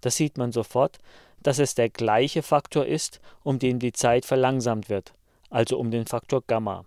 [0.00, 0.98] Das sieht man sofort,
[1.42, 5.14] dass es der gleiche Faktor ist, um den die Zeit verlangsamt wird,
[5.48, 6.84] also um den Faktor Gamma.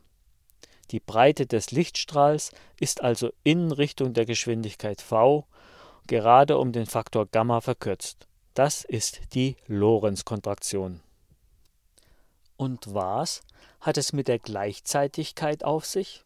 [0.92, 5.46] Die Breite des Lichtstrahls ist also in Richtung der Geschwindigkeit v
[6.08, 8.28] gerade um den Faktor Gamma verkürzt.
[8.54, 11.02] Das ist die Lorentz-Kontraktion.
[12.58, 13.42] Und was
[13.80, 16.24] hat es mit der Gleichzeitigkeit auf sich?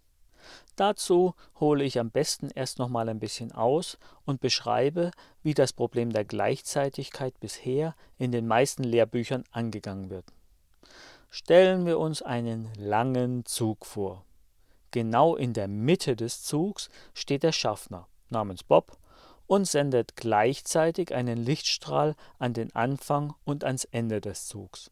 [0.78, 5.10] Dazu hole ich am besten erst noch mal ein bisschen aus und beschreibe,
[5.42, 10.26] wie das Problem der Gleichzeitigkeit bisher in den meisten Lehrbüchern angegangen wird.
[11.32, 14.24] Stellen wir uns einen langen Zug vor.
[14.92, 18.98] Genau in der Mitte des Zugs steht der Schaffner namens Bob
[19.48, 24.92] und sendet gleichzeitig einen Lichtstrahl an den Anfang und ans Ende des Zugs.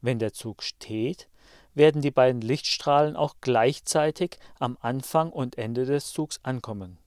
[0.00, 1.28] Wenn der Zug steht,
[1.74, 6.98] werden die beiden Lichtstrahlen auch gleichzeitig am Anfang und Ende des Zugs ankommen.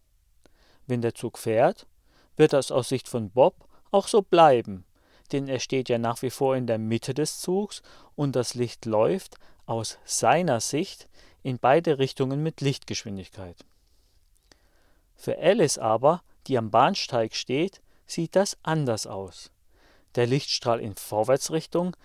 [0.88, 1.88] Wenn der Zug fährt,
[2.36, 4.86] wird das aus Sicht von Bob auch so bleiben,
[5.32, 7.82] denn er steht ja nach wie vor in der Mitte des Zugs
[8.16, 11.10] und das Licht läuft aus seiner Sicht
[11.44, 13.66] in beide Richtungen mit Lichtgeschwindigkeit.
[15.16, 19.52] Für Alice aber, die am Bahnsteig steht, sieht das anders aus.
[20.16, 21.96] Der Lichtstrahl in Vorwärtsrichtung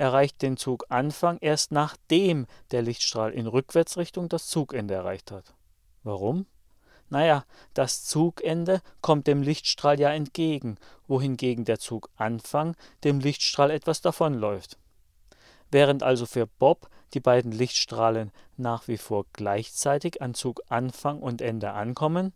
[0.00, 5.54] erreicht den Zuganfang erst nachdem der Lichtstrahl in Rückwärtsrichtung das Zugende erreicht hat.
[6.02, 6.46] Warum?
[7.10, 14.78] Naja, das Zugende kommt dem Lichtstrahl ja entgegen, wohingegen der Zuganfang dem Lichtstrahl etwas davonläuft.
[15.70, 21.72] Während also für Bob die beiden Lichtstrahlen nach wie vor gleichzeitig an Zuganfang und Ende
[21.72, 22.32] ankommen,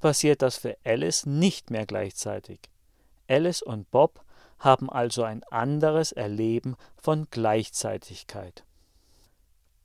[0.00, 2.60] passiert das für Alice nicht mehr gleichzeitig.
[3.26, 4.24] Alice und Bob
[4.60, 8.64] haben also ein anderes Erleben von Gleichzeitigkeit.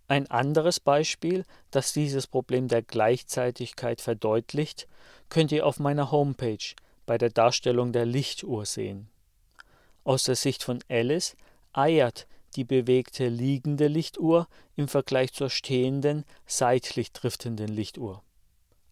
[0.07, 4.87] Ein anderes Beispiel, das dieses Problem der Gleichzeitigkeit verdeutlicht,
[5.29, 6.75] könnt ihr auf meiner Homepage
[7.07, 9.09] bei der Darstellung der Lichtuhr sehen.
[10.03, 11.35] Aus der Sicht von Alice
[11.73, 18.21] eiert die bewegte liegende Lichtuhr im Vergleich zur stehenden, seitlich driftenden Lichtuhr.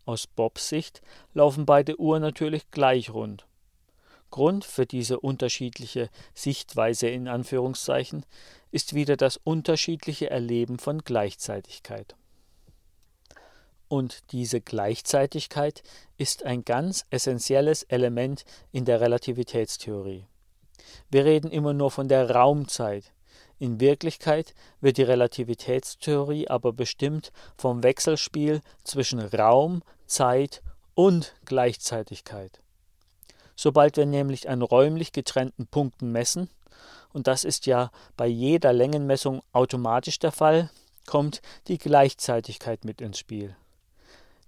[0.05, 1.01] Aus Bobs Sicht
[1.33, 3.45] laufen beide Uhren natürlich gleich rund.
[4.33, 8.25] Grund für diese unterschiedliche Sichtweise in Anführungszeichen
[8.71, 12.15] ist wieder das unterschiedliche Erleben von Gleichzeitigkeit.
[13.87, 15.83] Und diese Gleichzeitigkeit
[16.17, 20.25] ist ein ganz essentielles Element in der Relativitätstheorie.
[21.11, 23.13] Wir reden immer nur von der Raumzeit,
[23.59, 30.63] in Wirklichkeit wird die Relativitätstheorie aber bestimmt vom Wechselspiel zwischen Raum, Zeit
[30.95, 32.62] und Gleichzeitigkeit.
[33.55, 36.49] Sobald wir nämlich an räumlich getrennten Punkten messen,
[37.13, 40.69] und das ist ja bei jeder Längenmessung automatisch der Fall,
[41.05, 43.55] kommt die Gleichzeitigkeit mit ins Spiel.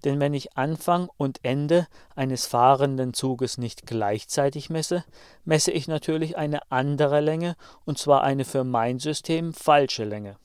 [0.04, 5.04] Denn wenn ich Anfang und Ende eines fahrenden Zuges nicht gleichzeitig messe,
[5.46, 10.38] messe ich natürlich eine andere Länge, und zwar eine für mein System falsche Länge.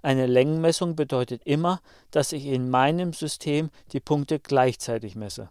[0.00, 1.80] Eine Längenmessung bedeutet immer,
[2.10, 5.48] dass ich in meinem System die Punkte gleichzeitig messe.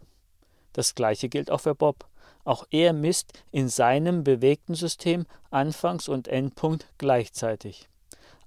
[0.74, 2.06] Das gleiche gilt auch für Bob.
[2.44, 7.90] Auch er misst in seinem bewegten System Anfangs- und Endpunkt gleichzeitig,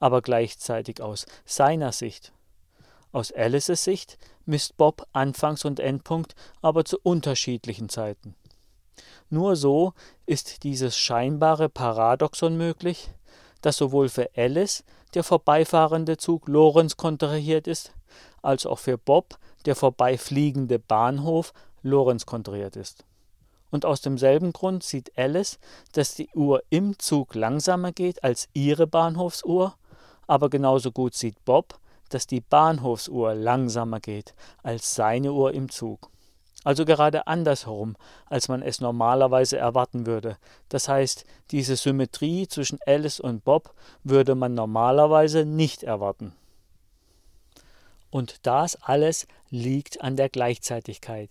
[0.01, 2.33] aber gleichzeitig aus seiner Sicht.
[3.13, 8.35] Aus Alices Sicht misst Bob Anfangs- und Endpunkt aber zu unterschiedlichen Zeiten.
[9.31, 9.95] Nur so
[10.27, 13.11] ist dieses scheinbare Paradoxon möglich,
[13.63, 17.93] dass sowohl für Alice der vorbeifahrende Zug Lorenz kontrahiert ist,
[18.43, 21.53] als auch für Bob der vorbeifliegende Bahnhof
[21.83, 23.05] Lorenz kontrahiert ist.
[23.75, 25.59] Und aus demselben Grund sieht Alice,
[25.95, 29.75] dass die Uhr im Zug langsamer geht als ihre Bahnhofsuhr,
[30.29, 34.33] aber genauso gut sieht Bob, dass die Bahnhofsuhr langsamer geht
[34.63, 36.09] als seine Uhr im Zug.
[36.63, 40.37] Also gerade andersherum, als man es normalerweise erwarten würde.
[40.69, 46.33] Das heißt, diese Symmetrie zwischen Alice und Bob würde man normalerweise nicht erwarten.
[48.13, 51.31] Und das alles liegt an der Gleichzeitigkeit,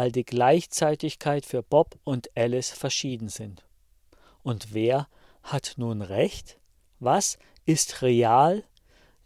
[0.00, 3.66] weil die Gleichzeitigkeit für Bob und Alice verschieden sind.
[4.42, 5.08] Und wer
[5.42, 6.58] hat nun recht?
[7.00, 8.64] Was ist real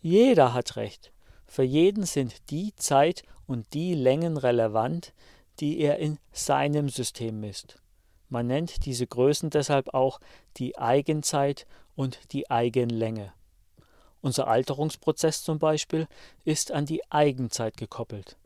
[0.03, 1.13] jeder hat recht.
[1.47, 5.15] Für jeden sind die Zeit und die Längen relevant,
[5.61, 7.77] die er in seinem System misst.
[8.29, 10.19] Man nennt diese Größen deshalb auch
[10.57, 13.33] die Eigenzeit und die Eigenlänge.
[14.23, 16.09] Unser Alterungsprozess zum Beispiel
[16.45, 18.37] ist an die Eigenzeit gekoppelt.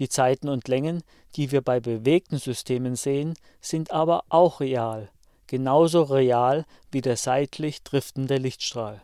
[0.00, 1.02] Die Zeiten und Längen,
[1.36, 5.10] die wir bei bewegten Systemen sehen, sind aber auch real,
[5.46, 9.02] genauso real wie der seitlich driftende Lichtstrahl.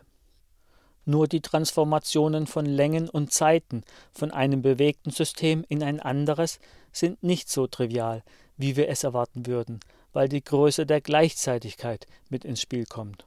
[1.05, 6.59] Nur die Transformationen von Längen und Zeiten von einem bewegten System in ein anderes
[6.91, 8.23] sind nicht so trivial,
[8.57, 9.79] wie wir es erwarten würden,
[10.13, 13.25] weil die Größe der Gleichzeitigkeit mit ins Spiel kommt.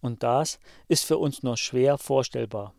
[0.00, 0.58] Und das
[0.88, 2.74] ist für uns nur schwer vorstellbar.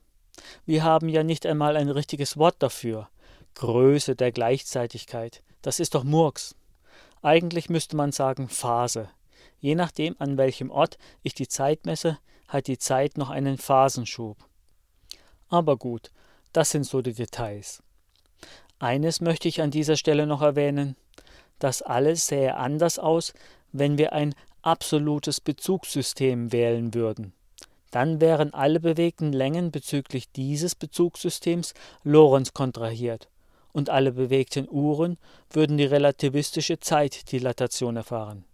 [0.65, 3.07] Wir haben ja nicht einmal ein richtiges Wort dafür.
[3.55, 5.43] Größe der Gleichzeitigkeit.
[5.61, 6.55] Das ist doch Murks.
[7.21, 9.09] Eigentlich müsste man sagen Phase.
[9.59, 14.37] Je nachdem, an welchem Ort ich die Zeit messe, hat die Zeit noch einen Phasenschub.
[15.49, 16.11] Aber gut,
[16.51, 17.83] das sind so die Details.
[18.79, 20.95] Eines möchte ich an dieser Stelle noch erwähnen.
[21.59, 23.33] Das alles sähe anders aus,
[23.71, 24.33] wenn wir ein
[24.63, 27.33] absolutes Bezugssystem wählen würden.
[27.91, 31.73] Dann wären alle bewegten Längen bezüglich dieses Bezugssystems
[32.03, 33.29] Lorenz kontrahiert
[33.73, 35.17] und alle bewegten Uhren
[35.49, 38.45] würden die relativistische Zeitdilatation erfahren.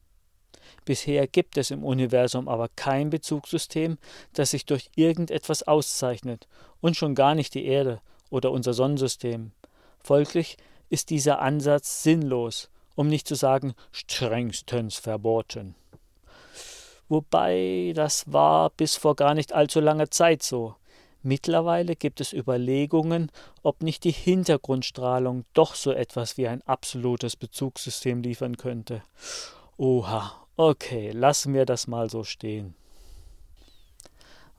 [0.85, 3.97] Bisher gibt es im Universum aber kein Bezugssystem,
[4.33, 6.47] das sich durch irgendetwas auszeichnet,
[6.79, 9.51] und schon gar nicht die Erde oder unser Sonnensystem.
[10.01, 10.57] Folglich
[10.89, 15.75] ist dieser Ansatz sinnlos, um nicht zu sagen strengstens verboten.
[17.09, 20.75] Wobei das war bis vor gar nicht allzu langer Zeit so.
[21.27, 28.21] Mittlerweile gibt es Überlegungen, ob nicht die Hintergrundstrahlung doch so etwas wie ein absolutes Bezugssystem
[28.21, 29.03] liefern könnte.
[29.75, 32.75] Oha, okay, lassen wir das mal so stehen.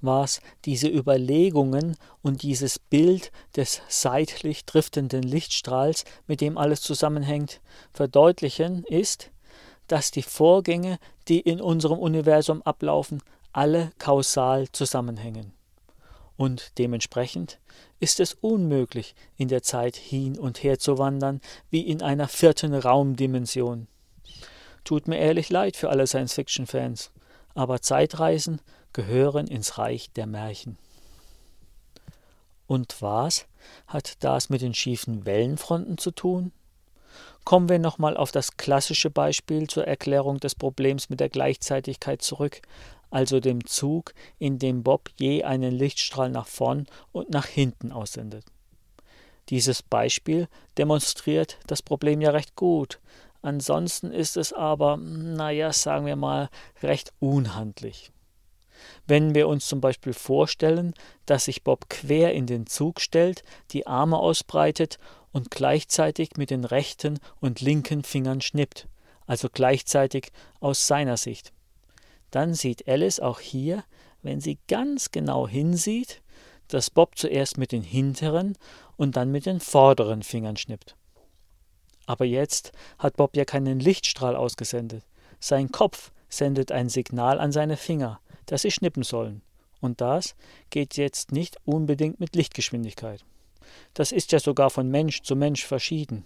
[0.02, 7.62] Was diese Überlegungen und dieses Bild des seitlich driftenden Lichtstrahls, mit dem alles zusammenhängt,
[7.94, 9.30] verdeutlichen, ist,
[9.86, 10.98] dass die Vorgänge,
[11.28, 13.22] die in unserem Universum ablaufen,
[13.54, 15.57] alle kausal zusammenhängen
[16.38, 17.58] und dementsprechend
[17.98, 22.72] ist es unmöglich, in der Zeit hin und her zu wandern, wie in einer vierten
[22.72, 23.88] Raumdimension.
[24.84, 27.10] Tut mir ehrlich leid für alle Science-Fiction-Fans,
[27.54, 28.60] aber Zeitreisen
[28.92, 30.78] gehören ins Reich der Märchen.
[32.68, 33.46] Und was
[33.88, 36.52] hat das mit den schiefen Wellenfronten zu tun?
[37.44, 42.60] Kommen wir nochmal auf das klassische Beispiel zur Erklärung des Problems mit der Gleichzeitigkeit zurück,
[43.10, 48.44] also dem Zug, in dem Bob je einen Lichtstrahl nach vorn und nach hinten aussendet.
[49.48, 53.00] Dieses Beispiel demonstriert das Problem ja recht gut.
[53.40, 56.50] Ansonsten ist es aber, naja, sagen wir mal,
[56.82, 58.12] recht unhandlich.
[59.06, 60.94] Wenn wir uns zum Beispiel vorstellen,
[61.26, 64.98] dass sich Bob quer in den Zug stellt, die Arme ausbreitet
[65.32, 68.86] und gleichzeitig mit den rechten und linken Fingern schnippt,
[69.26, 70.30] also gleichzeitig
[70.60, 71.52] aus seiner Sicht
[72.30, 73.84] dann sieht Alice auch hier,
[74.22, 76.22] wenn sie ganz genau hinsieht,
[76.68, 78.56] dass Bob zuerst mit den hinteren
[78.96, 80.96] und dann mit den vorderen Fingern schnippt.
[82.06, 85.04] Aber jetzt hat Bob ja keinen Lichtstrahl ausgesendet.
[85.40, 89.42] Sein Kopf sendet ein Signal an seine Finger, dass sie schnippen sollen.
[89.80, 90.34] Und das
[90.70, 93.24] geht jetzt nicht unbedingt mit Lichtgeschwindigkeit.
[93.94, 96.24] Das ist ja sogar von Mensch zu Mensch verschieden.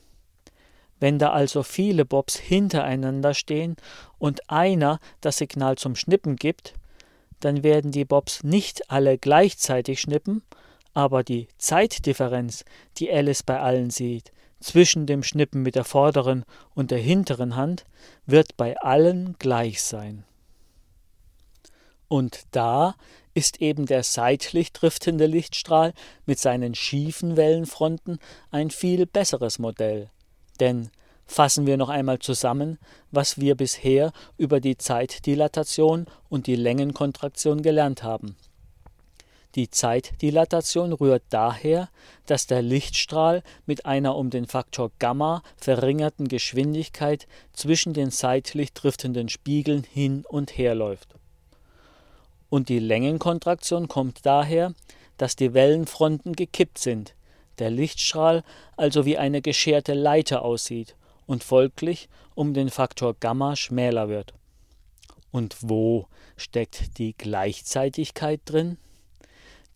[1.03, 3.75] Wenn da also viele Bobs hintereinander stehen
[4.21, 6.75] und einer das Signal zum Schnippen gibt,
[7.41, 10.45] dann werden die Bobs nicht alle gleichzeitig schnippen,
[10.95, 12.65] aber die Zeitdifferenz,
[12.99, 14.31] die Alice bei allen sieht,
[14.61, 17.85] zwischen dem Schnippen mit der vorderen und der hinteren Hand,
[18.25, 20.23] wird bei allen gleich sein.
[22.07, 22.95] Und da
[23.35, 25.95] ist eben der seitlich driftende Lichtstrahl
[26.27, 28.21] mit seinen schiefen Wellenfronten
[28.53, 30.09] ein viel besseres Modell.
[30.63, 30.91] Denn
[31.27, 32.79] fassen wir noch einmal zusammen,
[33.11, 38.37] was wir bisher über die Zeitdilatation und die Längenkontraktion gelernt haben.
[39.57, 41.89] Die Zeitdilatation rührt daher,
[42.27, 49.29] dass der Lichtstrahl mit einer um den Faktor Gamma verringerten Geschwindigkeit zwischen den seitlich driftenden
[49.29, 51.17] Spiegeln hin und her läuft.
[52.51, 54.75] Und die Längenkontraktion kommt daher,
[55.17, 57.17] dass die Wellenfronten gekippt sind,
[57.59, 58.43] der Lichtstrahl
[58.77, 60.97] also wie eine gescherte Leiter aussieht
[61.27, 64.35] und folglich um den Faktor Gamma schmäler wird.
[65.31, 68.77] Und wo steckt die Gleichzeitigkeit drin?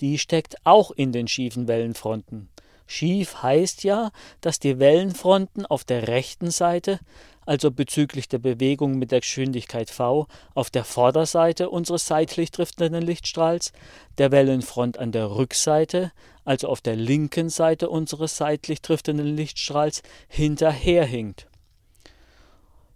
[0.01, 2.49] Die steckt auch in den schiefen Wellenfronten.
[2.87, 4.11] Schief heißt ja,
[4.41, 7.01] dass die Wellenfronten auf der rechten Seite,
[7.47, 13.73] also bezüglich der Bewegung mit der Geschwindigkeit v, auf der Vorderseite unseres seitlich driftenden Lichtstrahls,
[14.19, 16.13] der Wellenfront an der Rückseite,
[16.45, 21.47] also auf der linken Seite unseres seitlich driftenden Lichtstrahls, hinterherhinkt.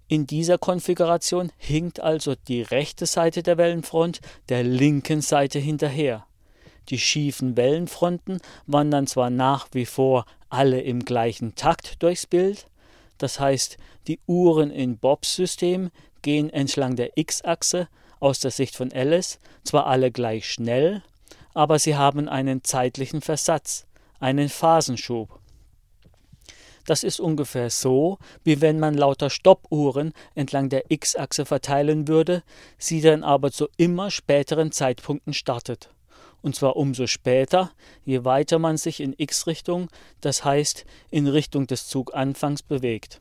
[0.09, 6.27] In dieser Konfiguration hinkt also die rechte Seite der Wellenfront der linken Seite hinterher.
[6.89, 12.67] Die schiefen Wellenfronten wandern zwar nach wie vor alle im gleichen Takt durchs Bild,
[13.21, 15.91] das heißt, die Uhren in Bobs System
[16.23, 21.03] gehen entlang der X-Achse aus der Sicht von Alice zwar alle gleich schnell,
[21.55, 23.87] aber sie haben einen zeitlichen Versatz,
[24.21, 25.39] einen Phasenschub.
[26.87, 32.43] Das ist ungefähr so, wie wenn man lauter Stoppuhren entlang der x-Achse verteilen würde,
[32.79, 35.91] sie dann aber zu immer späteren Zeitpunkten startet.
[36.43, 37.71] Und zwar umso später,
[38.05, 39.89] je weiter man sich in x-Richtung,
[40.21, 43.21] das heißt in Richtung des Zuganfangs bewegt.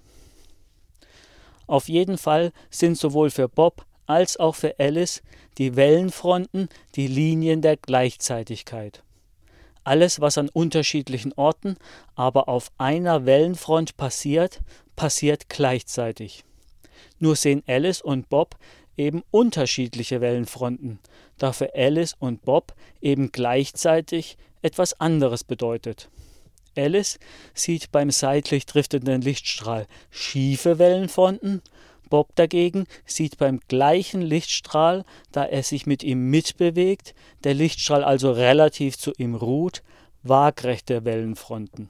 [1.68, 5.22] Auf jeden Fall sind sowohl für Bob als auch für Alice
[5.60, 9.04] die Wellenfronten die Linien der Gleichzeitigkeit.
[9.84, 11.78] Alles, was an unterschiedlichen Orten,
[12.16, 14.62] aber auf einer Wellenfront passiert,
[14.96, 16.44] passiert gleichzeitig.
[17.20, 18.56] Nur sehen Alice und Bob
[19.00, 21.00] eben unterschiedliche Wellenfronten,
[21.38, 26.10] da für Alice und Bob eben gleichzeitig etwas anderes bedeutet.
[26.78, 27.18] Alice
[27.54, 31.62] sieht beim seitlich driftenden Lichtstrahl schiefe Wellenfronten,
[32.10, 38.32] Bob dagegen sieht beim gleichen Lichtstrahl, da er sich mit ihm mitbewegt, der Lichtstrahl also
[38.32, 39.84] relativ zu ihm ruht,
[40.24, 41.90] waagrechte Wellenfronten.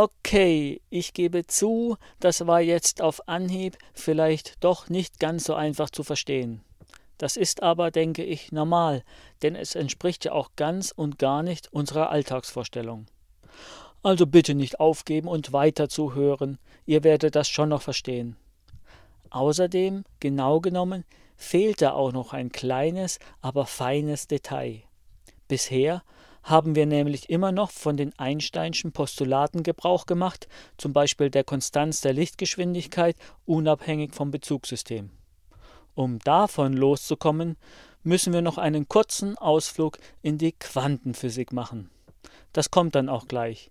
[0.00, 5.90] Okay, ich gebe zu, das war jetzt auf Anhieb vielleicht doch nicht ganz so einfach
[5.90, 6.60] zu verstehen.
[7.16, 9.02] Das ist aber, denke ich, normal,
[9.42, 13.06] denn es entspricht ja auch ganz und gar nicht unserer Alltagsvorstellung.
[14.04, 18.36] Also bitte nicht aufgeben und weiter zuhören, ihr werdet das schon noch verstehen.
[19.30, 21.04] Außerdem, genau genommen,
[21.36, 24.84] fehlt da auch noch ein kleines, aber feines Detail.
[25.48, 26.04] Bisher
[26.42, 32.00] haben wir nämlich immer noch von den Einsteinschen Postulaten Gebrauch gemacht, zum Beispiel der Konstanz
[32.00, 35.10] der Lichtgeschwindigkeit unabhängig vom Bezugssystem.
[35.94, 37.56] Um davon loszukommen,
[38.02, 41.90] müssen wir noch einen kurzen Ausflug in die Quantenphysik machen.
[42.52, 43.70] Das kommt dann auch gleich.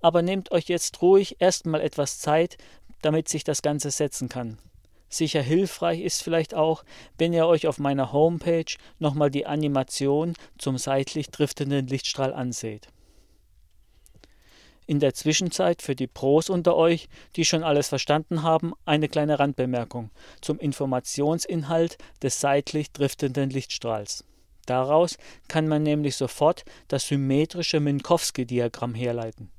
[0.00, 2.56] Aber nehmt euch jetzt ruhig erstmal etwas Zeit,
[3.00, 4.58] damit sich das Ganze setzen kann.
[5.12, 6.84] Sicher hilfreich ist vielleicht auch,
[7.18, 8.64] wenn ihr euch auf meiner Homepage
[8.98, 12.88] nochmal die Animation zum seitlich driftenden Lichtstrahl anseht.
[14.86, 19.38] In der Zwischenzeit für die Pros unter euch, die schon alles verstanden haben, eine kleine
[19.38, 20.10] Randbemerkung
[20.40, 24.24] zum Informationsinhalt des seitlich driftenden Lichtstrahls.
[24.64, 29.50] Daraus kann man nämlich sofort das symmetrische Minkowski-Diagramm herleiten.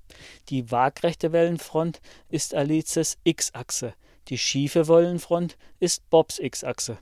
[0.50, 3.94] Die waagrechte Wellenfront ist Alices x-Achse,
[4.30, 6.98] die schiefe Wellenfront ist Bobs x-Achse.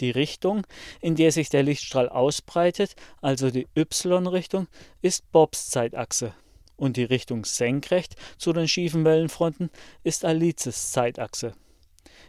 [0.00, 0.66] Die Richtung,
[1.00, 4.66] in der sich der Lichtstrahl ausbreitet, also die y-Richtung,
[5.00, 6.34] ist Bobs Zeitachse
[6.76, 9.70] und die Richtung senkrecht zu den schiefen Wellenfronten
[10.02, 11.54] ist Alices Zeitachse.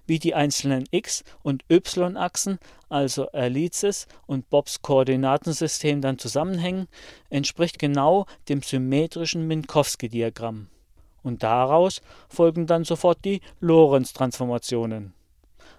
[0.05, 2.59] Wie die einzelnen x- und y-Achsen,
[2.89, 6.87] also Alices und Bobs Koordinatensystem dann zusammenhängen,
[7.29, 10.67] entspricht genau dem symmetrischen Minkowski-Diagramm.
[11.23, 15.13] Und daraus folgen dann sofort die Lorentz-Transformationen.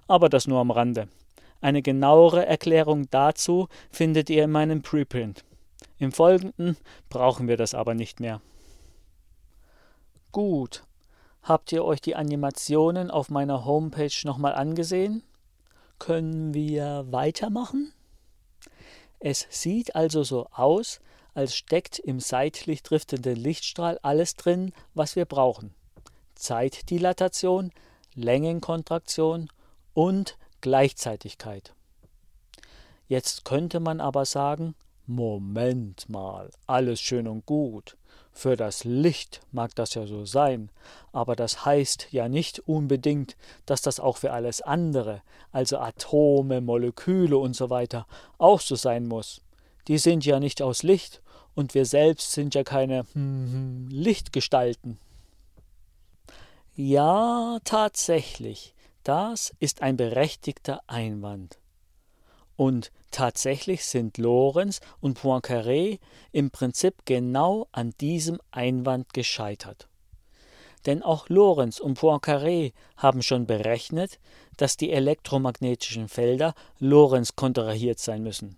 [0.09, 1.09] Aber das nur am Rande.
[1.61, 5.45] Eine genauere Erklärung dazu findet ihr in meinem Preprint.
[5.99, 6.77] Im Folgenden
[7.09, 8.41] brauchen wir das aber nicht mehr.
[10.33, 10.85] Gut.
[11.43, 15.23] Habt ihr euch die Animationen auf meiner Homepage nochmal angesehen?
[15.99, 17.93] Können wir weitermachen?
[19.21, 21.01] Es sieht also so aus,
[21.35, 25.74] als steckt im seitlich driftenden Lichtstrahl alles drin, was wir brauchen.
[26.35, 27.72] Zeitdilatation,
[28.14, 29.49] Längenkontraktion
[29.93, 31.74] und Gleichzeitigkeit.
[33.07, 34.74] Jetzt könnte man aber sagen,
[35.07, 37.97] Moment mal, alles schön und gut.
[38.32, 40.70] Für das Licht mag das ja so sein,
[41.12, 45.22] aber das heißt ja nicht unbedingt, dass das auch für alles andere,
[45.53, 48.07] also Atome, Moleküle und so weiter,
[48.39, 49.41] auch so sein muss.
[49.87, 51.22] Die sind ja nicht aus Licht
[51.55, 54.99] und wir selbst sind ja keine hm, Lichtgestalten.
[56.77, 58.75] Ja, tatsächlich,
[59.05, 61.59] das ist ein berechtigter Einwand.
[62.57, 65.99] Und tatsächlich sind Lorenz und Poincaré
[66.33, 69.89] im Prinzip genau an diesem Einwand gescheitert.
[70.87, 74.19] Denn auch Lorenz und Poincaré haben schon berechnet,
[74.57, 78.57] dass die elektromagnetischen Felder Lorenz kontrahiert sein müssen.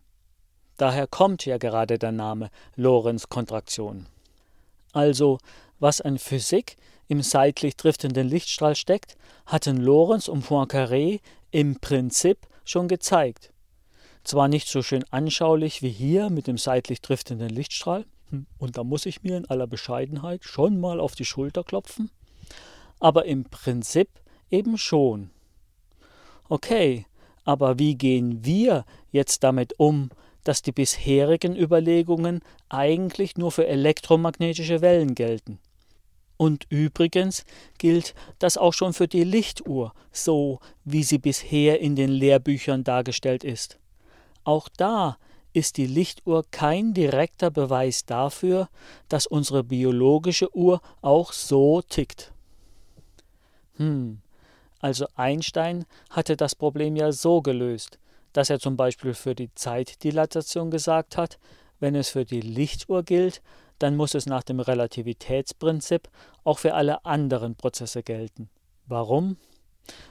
[0.77, 4.07] Daher kommt ja gerade der Name Lorenz-Kontraktion.
[4.93, 5.39] Also,
[5.79, 6.77] was an Physik
[7.09, 9.17] im seitlich driftenden Lichtstrahl steckt,
[9.47, 11.21] hatten Lorenz und Poincaré
[11.51, 13.53] im Prinzip schon gezeigt.
[14.25, 18.83] Zwar nicht so schön anschaulich wie hier mit dem seitlich driftenden Lichtstrahl, hm, und da
[18.83, 22.11] muss ich mir in aller Bescheidenheit schon mal auf die Schulter klopfen,
[22.99, 24.09] aber im Prinzip
[24.51, 25.31] eben schon.
[26.49, 27.07] Okay,
[27.45, 30.11] aber wie gehen wir jetzt damit um,
[30.47, 35.59] dass die bisherigen Überlegungen eigentlich nur für elektromagnetische Wellen gelten?
[36.37, 37.45] Und übrigens
[37.79, 43.43] gilt das auch schon für die Lichtuhr, so wie sie bisher in den Lehrbüchern dargestellt
[43.43, 43.79] ist.
[44.45, 45.17] Auch da
[45.53, 48.69] ist die Lichtuhr kein direkter Beweis dafür,
[49.09, 52.33] dass unsere biologische Uhr auch so tickt.
[53.77, 54.21] Hm,
[54.81, 57.99] also Einstein hatte das Problem ja so gelöst,
[58.33, 61.39] dass er zum Beispiel für die Zeitdilatation gesagt hat,
[61.81, 63.43] wenn es für die Lichtuhr gilt,
[63.79, 66.09] dann muss es nach dem Relativitätsprinzip
[66.45, 68.49] auch für alle anderen Prozesse gelten.
[68.87, 69.37] Warum?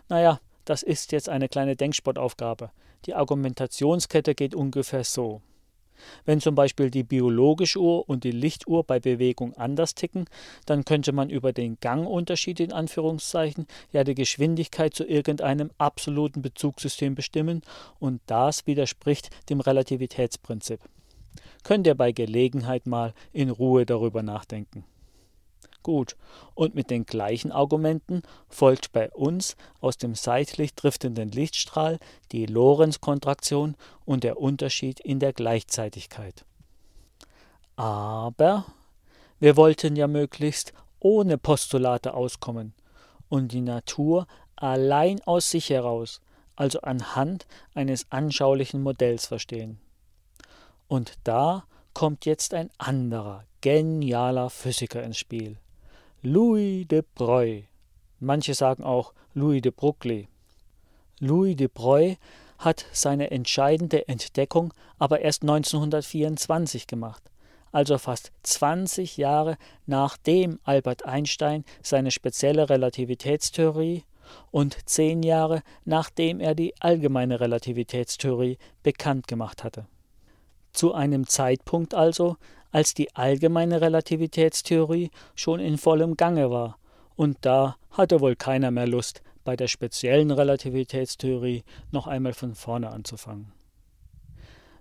[0.09, 2.72] Naja, das ist jetzt eine kleine Denksportaufgabe.
[3.05, 5.41] Die Argumentationskette geht ungefähr so.
[6.26, 10.26] Wenn zum Beispiel die biologische Uhr und die Lichtuhr bei Bewegung anders ticken,
[10.66, 17.16] dann könnte man über den Gangunterschied in Anführungszeichen ja die Geschwindigkeit zu irgendeinem absoluten Bezugssystem
[17.16, 17.62] bestimmen
[18.00, 20.80] und das widerspricht dem Relativitätsprinzip.
[21.64, 24.86] Könnt ihr bei Gelegenheit mal in Ruhe darüber nachdenken.
[25.86, 26.16] Gut,
[26.56, 32.00] und mit den gleichen Argumenten folgt bei uns aus dem seitlich driftenden Lichtstrahl
[32.32, 36.44] die Lorentz-Kontraktion und der Unterschied in der Gleichzeitigkeit.
[37.76, 38.66] Aber
[39.40, 42.74] wir wollten ja möglichst ohne Postulate auskommen
[43.30, 44.26] und die Natur
[44.56, 46.20] allein aus sich heraus,
[46.56, 49.78] also anhand eines anschaulichen Modells verstehen.
[50.88, 55.60] Und da kommt jetzt ein anderer, genialer Physiker ins Spiel.
[56.26, 57.68] Louis de Broglie.
[58.20, 60.28] Manche sagen auch Louis de Broglie.
[61.20, 62.18] Louis de Broglie
[62.58, 67.22] hat seine entscheidende Entdeckung aber erst 1924 gemacht,
[67.72, 74.04] also fast 20 Jahre nachdem Albert Einstein seine spezielle Relativitätstheorie
[74.50, 79.86] und zehn Jahre nachdem er die allgemeine Relativitätstheorie bekannt gemacht hatte.
[80.76, 82.36] Zu einem Zeitpunkt also,
[82.70, 86.78] als die allgemeine Relativitätstheorie schon in vollem Gange war,
[87.16, 92.90] und da hatte wohl keiner mehr Lust, bei der speziellen Relativitätstheorie noch einmal von vorne
[92.90, 93.54] anzufangen.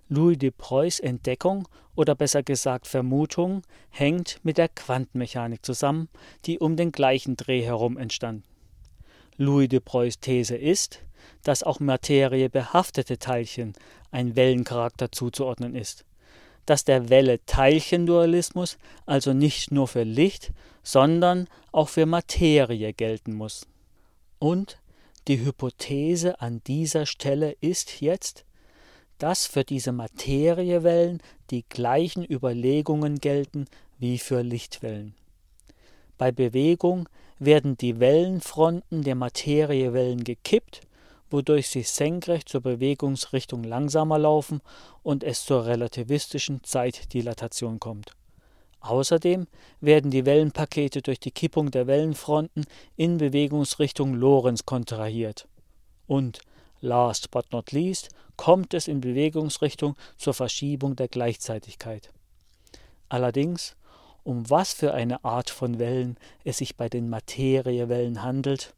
[0.09, 1.65] Louis de Preuß Entdeckung
[1.95, 6.09] oder besser gesagt Vermutung hängt mit der Quantenmechanik zusammen,
[6.43, 8.43] die um den gleichen Dreh herum entstand.
[9.37, 11.04] Louis de Preuß These ist,
[11.45, 13.73] dass auch materiebehaftete Teilchen
[14.11, 16.05] ein Wellencharakter zuzuordnen ist
[16.65, 20.51] dass der Welle-Teilchen-Dualismus also nicht nur für Licht,
[20.83, 23.67] sondern auch für Materie gelten muss.
[24.39, 24.79] Und
[25.27, 28.45] die Hypothese an dieser Stelle ist jetzt,
[29.17, 33.65] dass für diese Materiewellen die gleichen Überlegungen gelten
[33.97, 35.15] wie für Lichtwellen.
[36.17, 37.07] Bei Bewegung
[37.39, 40.81] werden die Wellenfronten der Materiewellen gekippt
[41.35, 44.61] wodurch sie senkrecht zur Bewegungsrichtung langsamer laufen
[45.03, 48.11] und es zur relativistischen Zeitdilatation kommt.
[48.79, 49.47] Außerdem
[49.81, 52.65] werden die Wellenpakete durch die Kippung der Wellenfronten
[52.95, 55.49] in Bewegungsrichtung Lorentz kontrahiert.
[56.07, 56.39] Und
[56.79, 62.13] last but not least kommt es in Bewegungsrichtung zur Verschiebung der Gleichzeitigkeit.
[63.09, 63.75] Allerdings,
[64.23, 68.73] um was für eine Art von Wellen es sich bei den Materiewellen handelt,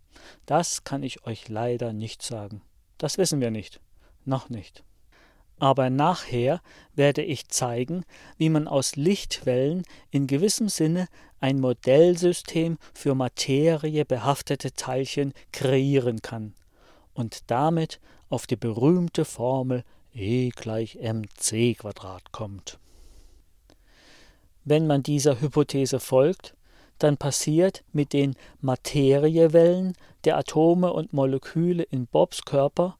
[0.45, 2.61] das kann ich euch leider nicht sagen.
[2.97, 3.80] Das wissen wir nicht.
[4.25, 4.84] Noch nicht.
[5.59, 6.61] Aber nachher
[6.93, 8.03] werde ich zeigen,
[8.38, 11.07] wie man aus Lichtwellen in gewissem Sinne
[11.39, 16.53] ein Modellsystem für materiebehaftete Teilchen kreieren kann
[17.13, 17.99] und damit
[18.30, 22.80] auf die berühmte Formel E gleich mc Quadrat kommt.
[24.63, 26.56] Wenn man dieser Hypothese folgt,
[26.99, 29.93] dann passiert mit den Materiewellen
[30.23, 32.97] der Atome und Moleküle in Bobs Körper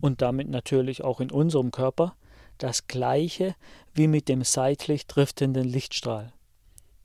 [0.00, 2.14] und damit natürlich auch in unserem Körper
[2.58, 3.54] das gleiche
[3.94, 6.32] wie mit dem seitlich driftenden Lichtstrahl.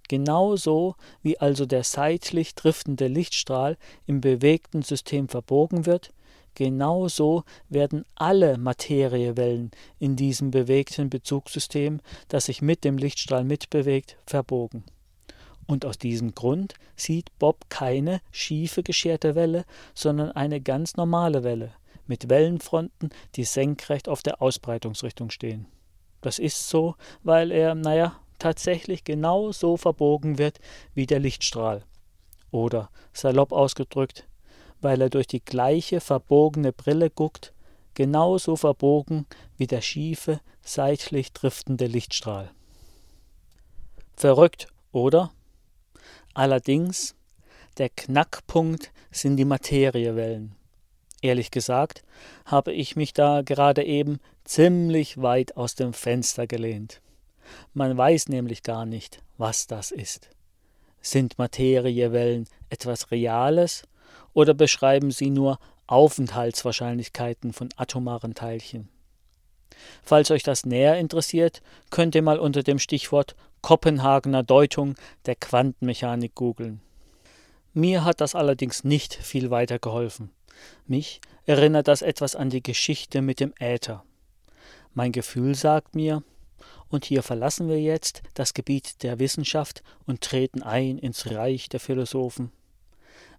[0.07, 3.77] Genauso wie also der seitlich driftende Lichtstrahl
[4.07, 6.13] im bewegten System verbogen wird,
[6.55, 9.69] genauso werden alle Materiewellen
[9.99, 14.83] in diesem bewegten Bezugssystem, das sich mit dem Lichtstrahl mitbewegt, verbogen.
[15.69, 21.73] Und aus diesem Grund sieht Bob keine schiefe gescherte Welle, sondern eine ganz normale Welle
[22.07, 25.67] mit Wellenfronten, die senkrecht auf der Ausbreitungsrichtung stehen.
[26.21, 30.57] Das ist so, weil er, naja, tatsächlich genau so verbogen wird
[30.95, 31.83] wie der Lichtstrahl.
[32.49, 34.27] Oder, salopp ausgedrückt,
[34.81, 37.53] weil er durch die gleiche verbogene Brille guckt,
[37.93, 42.49] genauso verbogen wie der schiefe, seitlich driftende Lichtstrahl.
[44.15, 45.31] Verrückt, oder?
[46.39, 47.15] Allerdings,
[47.79, 50.55] der Knackpunkt sind die Materiewellen.
[51.21, 52.01] Ehrlich gesagt,
[52.45, 57.01] habe ich mich da gerade eben ziemlich weit aus dem Fenster gelehnt.
[57.73, 60.29] Man weiß nämlich gar nicht, was das ist.
[61.01, 63.83] Sind Materiewellen etwas Reales
[64.31, 68.87] oder beschreiben sie nur Aufenthaltswahrscheinlichkeiten von atomaren Teilchen?
[70.03, 74.95] Falls euch das näher interessiert, könnt ihr mal unter dem Stichwort Kopenhagener Deutung
[75.25, 76.81] der Quantenmechanik googeln.
[77.73, 80.31] Mir hat das allerdings nicht viel weiter geholfen.
[80.87, 84.03] Mich erinnert das etwas an die Geschichte mit dem Äther.
[84.93, 86.23] Mein Gefühl sagt mir,
[86.89, 91.79] und hier verlassen wir jetzt das Gebiet der Wissenschaft und treten ein ins Reich der
[91.79, 92.51] Philosophen.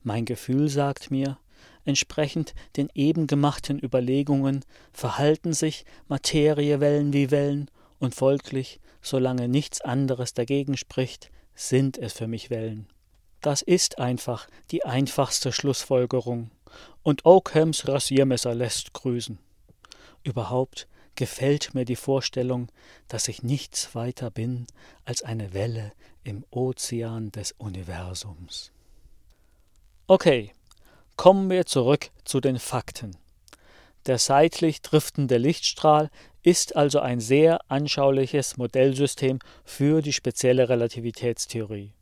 [0.02, 1.38] Mein Gefühl sagt mir,
[1.84, 10.34] entsprechend den eben gemachten Überlegungen verhalten sich Materiewellen wie Wellen und folglich, solange nichts anderes
[10.34, 12.86] dagegen spricht, sind es für mich Wellen.
[13.40, 16.50] Das ist einfach die einfachste Schlussfolgerung.
[17.02, 19.38] Und Oakhams Rasiermesser lässt grüßen.
[20.22, 22.70] Überhaupt gefällt mir die Vorstellung,
[23.08, 24.66] dass ich nichts weiter bin
[25.04, 25.92] als eine Welle
[26.22, 28.72] im Ozean des Universums.
[30.06, 30.52] Okay,
[31.16, 33.16] kommen wir zurück zu den Fakten.
[34.06, 36.10] Der seitlich driftende Lichtstrahl
[36.42, 41.92] ist also ein sehr anschauliches Modellsystem für die spezielle Relativitätstheorie.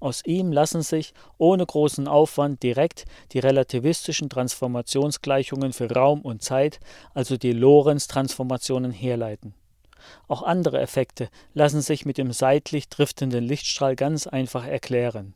[0.00, 6.78] Aus ihm lassen sich ohne großen Aufwand direkt die relativistischen Transformationsgleichungen für Raum und Zeit,
[7.14, 9.54] also die Lorentz-Transformationen, herleiten.
[10.28, 15.34] Auch andere Effekte lassen sich mit dem seitlich driftenden Lichtstrahl ganz einfach erklären.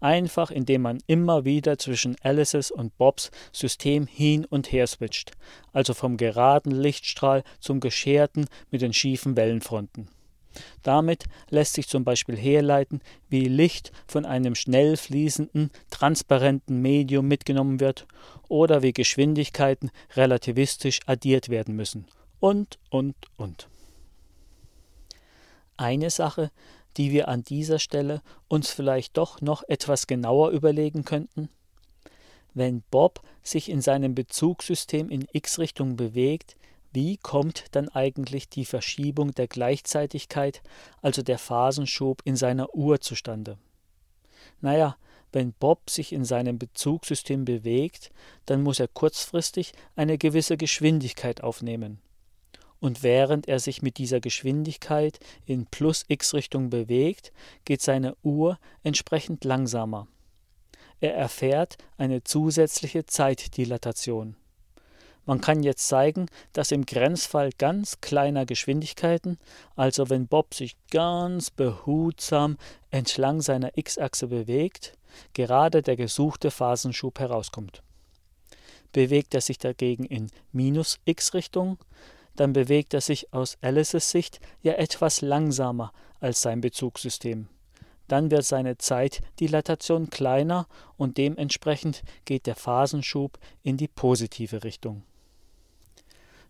[0.00, 5.32] Einfach indem man immer wieder zwischen Alice's und Bobs System hin und her switcht,
[5.72, 10.08] also vom geraden Lichtstrahl zum gescherten mit den schiefen Wellenfronten.
[10.82, 17.80] Damit lässt sich zum Beispiel herleiten, wie Licht von einem schnell fließenden, transparenten Medium mitgenommen
[17.80, 18.06] wird
[18.48, 22.06] oder wie Geschwindigkeiten relativistisch addiert werden müssen.
[22.40, 23.68] Und, und, und.
[25.76, 26.50] Eine Sache,
[26.98, 31.48] die wir an dieser Stelle uns vielleicht doch noch etwas genauer überlegen könnten,
[32.54, 36.56] wenn Bob sich in seinem Bezugssystem in x-Richtung bewegt,
[36.92, 40.62] wie kommt dann eigentlich die Verschiebung der Gleichzeitigkeit,
[41.00, 43.58] also der Phasenschub in seiner Uhr zustande?
[44.60, 44.96] Naja,
[45.30, 48.10] wenn Bob sich in seinem Bezugssystem bewegt,
[48.46, 52.00] dann muss er kurzfristig eine gewisse Geschwindigkeit aufnehmen.
[52.80, 57.32] Und während er sich mit dieser Geschwindigkeit in plus x Richtung bewegt,
[57.64, 60.06] geht seine Uhr entsprechend langsamer.
[61.00, 64.36] Er erfährt eine zusätzliche Zeitdilatation.
[65.26, 69.38] Man kann jetzt zeigen, dass im Grenzfall ganz kleiner Geschwindigkeiten,
[69.76, 72.56] also wenn Bob sich ganz behutsam
[72.90, 74.96] entlang seiner x-Achse bewegt,
[75.34, 77.82] gerade der gesuchte Phasenschub herauskommt.
[78.92, 81.76] Bewegt er sich dagegen in minus x-Richtung,
[82.38, 87.48] dann bewegt er sich aus Alices Sicht ja etwas langsamer als sein Bezugssystem.
[88.06, 95.02] Dann wird seine Zeitdilatation kleiner und dementsprechend geht der Phasenschub in die positive Richtung.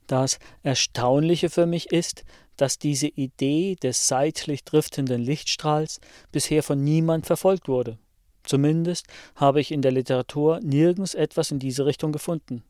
[0.06, 2.24] Das Erstaunliche für mich ist,
[2.56, 6.00] dass diese Idee des seitlich driftenden Lichtstrahls
[6.32, 7.98] bisher von niemand verfolgt wurde.
[8.42, 12.62] Zumindest habe ich in der Literatur nirgends etwas in diese Richtung gefunden.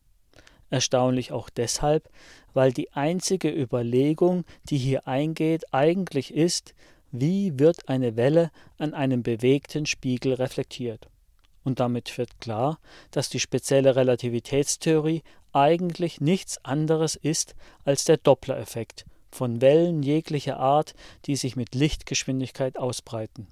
[0.70, 2.08] Erstaunlich auch deshalb,
[2.52, 6.74] weil die einzige Überlegung, die hier eingeht, eigentlich ist,
[7.10, 11.08] wie wird eine Welle an einem bewegten Spiegel reflektiert.
[11.64, 12.78] Und damit wird klar,
[13.10, 17.54] dass die spezielle Relativitätstheorie eigentlich nichts anderes ist
[17.84, 20.94] als der Doppler-Effekt von Wellen jeglicher Art,
[21.26, 23.46] die sich mit Lichtgeschwindigkeit ausbreiten.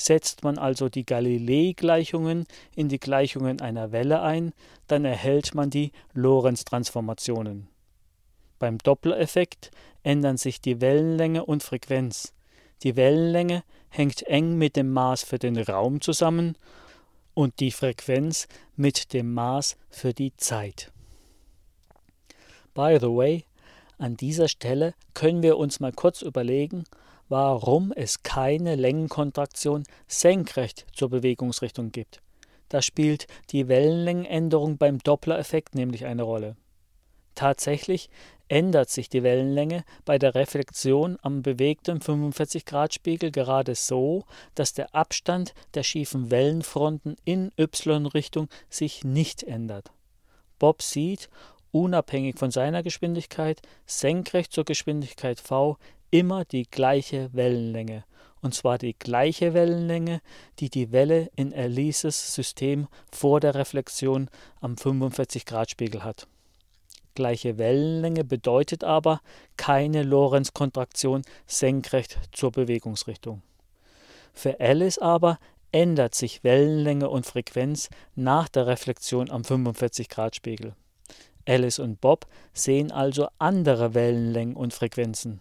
[0.00, 4.54] Setzt man also die Galilei-Gleichungen in die Gleichungen einer Welle ein,
[4.86, 7.68] dann erhält man die Lorentz-Transformationen.
[8.58, 9.70] Beim Doppler-Effekt
[10.02, 12.32] ändern sich die Wellenlänge und Frequenz.
[12.82, 16.56] Die Wellenlänge hängt eng mit dem Maß für den Raum zusammen
[17.34, 20.90] und die Frequenz mit dem Maß für die Zeit.
[22.72, 23.44] By the way,
[23.98, 26.84] an dieser Stelle können wir uns mal kurz überlegen,
[27.30, 32.20] warum es keine Längenkontraktion senkrecht zur Bewegungsrichtung gibt.
[32.68, 36.56] Da spielt die Wellenlängenänderung beim Doppler-Effekt nämlich eine Rolle.
[37.36, 38.10] Tatsächlich
[38.48, 44.24] ändert sich die Wellenlänge bei der Reflexion am bewegten 45-Grad-Spiegel gerade so,
[44.56, 49.92] dass der Abstand der schiefen Wellenfronten in y-Richtung sich nicht ändert.
[50.58, 51.30] Bob sieht
[51.70, 55.78] unabhängig von seiner Geschwindigkeit, senkrecht zur Geschwindigkeit v,
[56.10, 58.04] immer die gleiche Wellenlänge,
[58.42, 60.20] und zwar die gleiche Wellenlänge,
[60.58, 64.28] die die Welle in Elises System vor der Reflexion
[64.60, 66.26] am 45-Grad-Spiegel hat.
[67.14, 69.20] Gleiche Wellenlänge bedeutet aber
[69.56, 73.42] keine Lorentz-Kontraktion senkrecht zur Bewegungsrichtung.
[74.32, 75.38] Für Alice aber
[75.72, 80.74] ändert sich Wellenlänge und Frequenz nach der Reflexion am 45-Grad-Spiegel.
[81.46, 85.40] Alice und Bob sehen also andere Wellenlängen und Frequenzen.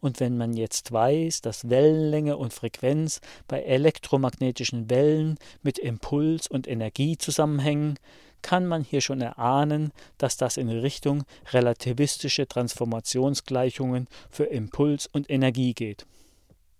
[0.00, 6.68] Und wenn man jetzt weiß, dass Wellenlänge und Frequenz bei elektromagnetischen Wellen mit Impuls und
[6.68, 7.98] Energie zusammenhängen,
[8.42, 15.74] kann man hier schon erahnen, dass das in Richtung relativistische Transformationsgleichungen für Impuls und Energie
[15.74, 16.06] geht.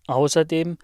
[0.07, 0.79] Außerdem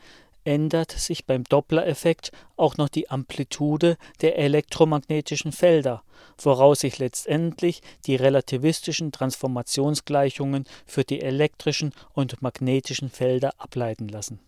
[0.44, 6.02] ändert sich beim Doppler-Effekt auch noch die Amplitude der elektromagnetischen Felder,
[6.38, 14.40] woraus sich letztendlich die relativistischen Transformationsgleichungen für die elektrischen und magnetischen Felder ableiten lassen.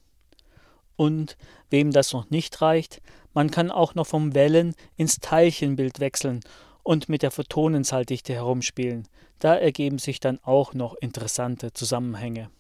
[0.97, 1.37] Und
[1.71, 3.01] wem das noch nicht reicht,
[3.33, 6.41] man kann auch noch vom Wellen ins Teilchenbild wechseln
[6.85, 9.09] und mit der Photonenzahldichte herumspielen.
[9.41, 12.51] Da ergeben sich dann auch noch interessante Zusammenhänge.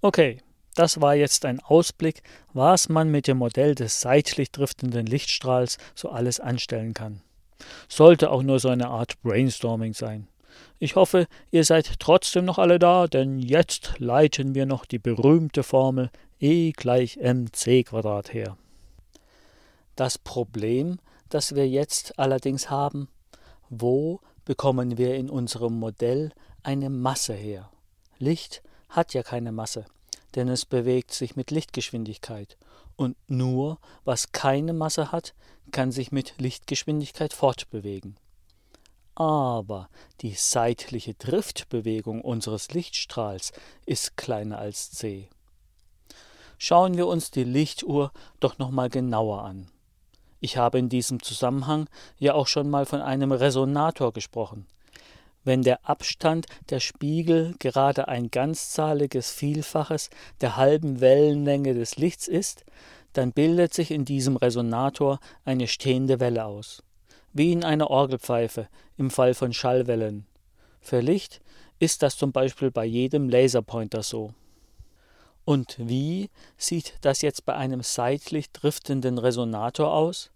[0.00, 0.38] Okay,
[0.74, 6.10] das war jetzt ein Ausblick, was man mit dem Modell des seitlich driftenden Lichtstrahls so
[6.10, 7.22] alles anstellen kann.
[7.88, 10.28] Sollte auch nur so eine Art Brainstorming sein.
[10.78, 15.62] Ich hoffe, ihr seid trotzdem noch alle da, denn jetzt leiten wir noch die berühmte
[15.62, 16.10] Formel
[16.40, 18.56] E gleich mc Quadrat her.
[19.94, 20.98] Das Problem,
[21.28, 23.08] das wir jetzt allerdings haben,
[23.68, 27.70] wo bekommen wir in unserem Modell eine Masse her?
[28.18, 29.86] Licht hat ja keine Masse
[30.34, 32.56] denn es bewegt sich mit Lichtgeschwindigkeit,
[32.96, 35.34] und nur was keine Masse hat,
[35.70, 38.16] kann sich mit Lichtgeschwindigkeit fortbewegen.
[39.14, 39.88] Aber
[40.20, 43.52] die seitliche Driftbewegung unseres Lichtstrahls
[43.86, 45.28] ist kleiner als c.
[46.58, 49.68] Schauen wir uns die Lichtuhr doch nochmal genauer an.
[50.40, 54.66] Ich habe in diesem Zusammenhang ja auch schon mal von einem Resonator gesprochen.
[55.44, 60.08] Wenn der Abstand der Spiegel gerade ein ganzzahliges Vielfaches
[60.40, 62.64] der halben Wellenlänge des Lichts ist,
[63.12, 66.82] dann bildet sich in diesem Resonator eine stehende Welle aus,
[67.32, 70.26] wie in einer Orgelpfeife im Fall von Schallwellen.
[70.80, 71.40] Für Licht
[71.78, 74.32] ist das zum Beispiel bei jedem Laserpointer so.
[75.44, 80.30] Und wie sieht das jetzt bei einem seitlich driftenden Resonator aus?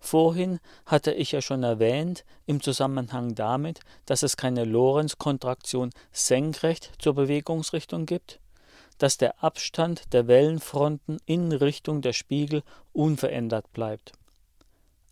[0.00, 7.14] Vorhin hatte ich ja schon erwähnt, im Zusammenhang damit, dass es keine Lorentz-Kontraktion senkrecht zur
[7.14, 8.40] Bewegungsrichtung gibt,
[8.96, 14.12] dass der Abstand der Wellenfronten in Richtung der Spiegel unverändert bleibt.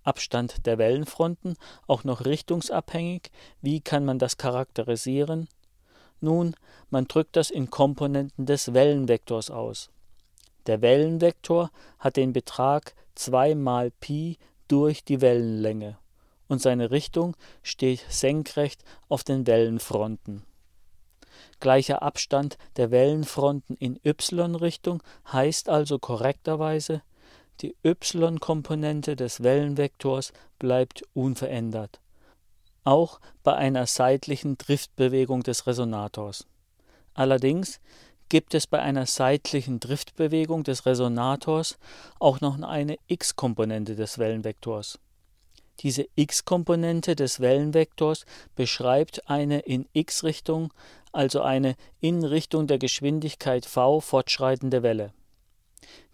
[0.05, 3.30] Abstand der Wellenfronten auch noch richtungsabhängig,
[3.61, 5.49] wie kann man das charakterisieren?
[6.20, 6.57] Nun,
[6.89, 9.91] man drückt das in Komponenten des Wellenvektors aus.
[10.66, 15.98] Der Wellenvektor hat den Betrag 2 mal Pi durch die Wellenlänge
[16.48, 20.42] und seine Richtung steht senkrecht auf den Wellenfronten.
[21.60, 25.02] Gleicher Abstand der Wellenfronten in y-Richtung
[25.32, 27.02] heißt also korrekterweise,
[27.60, 32.00] die y-Komponente des Wellenvektors bleibt unverändert,
[32.84, 36.46] auch bei einer seitlichen Driftbewegung des Resonators.
[37.14, 37.80] Allerdings
[38.29, 41.79] gibt es bei einer seitlichen Driftbewegung des Resonators
[42.18, 44.99] auch noch eine x-Komponente des Wellenvektors.
[45.81, 48.26] Diese x-Komponente des Wellenvektors
[48.57, 50.72] beschreibt eine in x-Richtung,
[51.12, 55.12] also eine in Richtung der Geschwindigkeit v fortschreitende Welle.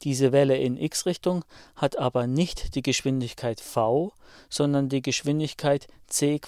[0.03, 1.45] Diese Welle in x-Richtung
[1.77, 4.13] hat aber nicht die Geschwindigkeit v,
[4.51, 6.41] sondern die Geschwindigkeit c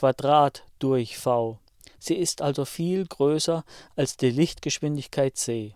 [0.78, 1.58] durch v.
[1.98, 5.74] Sie ist also viel größer als die Lichtgeschwindigkeit c.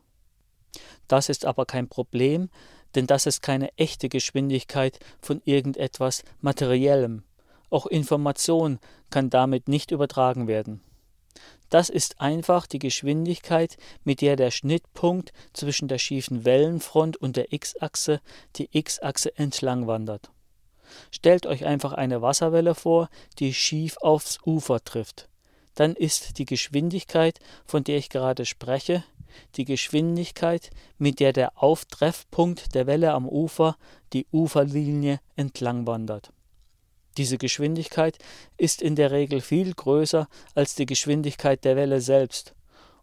[1.09, 2.51] Das ist aber kein Problem,
[2.95, 7.23] denn das ist keine echte Geschwindigkeit von irgendetwas Materiellem.
[7.71, 8.79] Auch Information
[9.11, 10.81] kann damit nicht übertragen werden.
[11.69, 17.53] Das ist einfach die Geschwindigkeit, mit der der Schnittpunkt zwischen der schiefen Wellenfront und der
[17.53, 18.21] x-Achse
[18.57, 20.31] die x-Achse entlang wandert.
[21.13, 23.09] Stellt euch einfach eine Wasserwelle vor,
[23.39, 25.30] die schief aufs Ufer trifft
[25.75, 29.05] dann ist die Geschwindigkeit, von der ich gerade spreche,
[29.57, 33.77] die Geschwindigkeit, mit der der Auftreffpunkt der Welle am Ufer
[34.13, 36.33] die Uferlinie entlang wandert.
[37.17, 38.19] Diese Geschwindigkeit
[38.57, 42.55] ist in der Regel viel größer als die Geschwindigkeit der Welle selbst,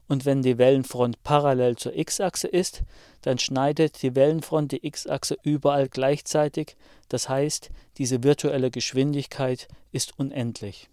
[0.07, 2.84] und wenn die Wellenfront parallel zur x-Achse ist,
[3.22, 6.78] dann schneidet die Wellenfront die x-Achse überall gleichzeitig,
[7.09, 10.89] das heißt, diese virtuelle Geschwindigkeit ist unendlich.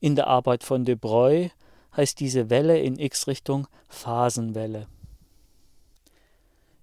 [0.00, 1.50] In der Arbeit von de Broglie
[1.94, 4.86] heißt diese Welle in x-Richtung Phasenwelle.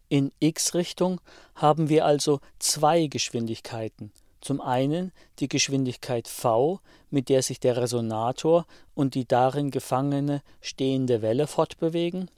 [0.07, 1.19] In x-Richtung
[1.55, 4.11] haben wir also zwei Geschwindigkeiten.
[4.39, 11.23] Zum einen die Geschwindigkeit v, mit der sich der Resonator und die darin gefangene stehende
[11.23, 12.29] Welle fortbewegen,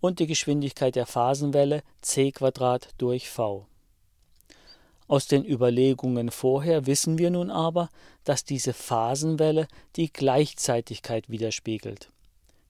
[0.00, 2.32] und die Geschwindigkeit der Phasenwelle c
[2.98, 3.66] durch v.
[5.10, 7.88] Aus den Überlegungen vorher wissen wir nun aber,
[8.22, 12.12] dass diese Phasenwelle die Gleichzeitigkeit widerspiegelt.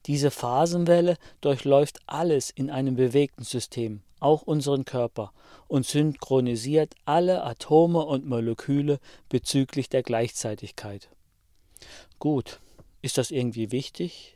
[0.06, 5.34] Diese Phasenwelle durchläuft alles in einem bewegten System, auch unseren Körper,
[5.68, 11.10] und synchronisiert alle Atome und Moleküle bezüglich der Gleichzeitigkeit.
[12.18, 12.60] Gut,
[13.02, 14.34] ist das irgendwie wichtig?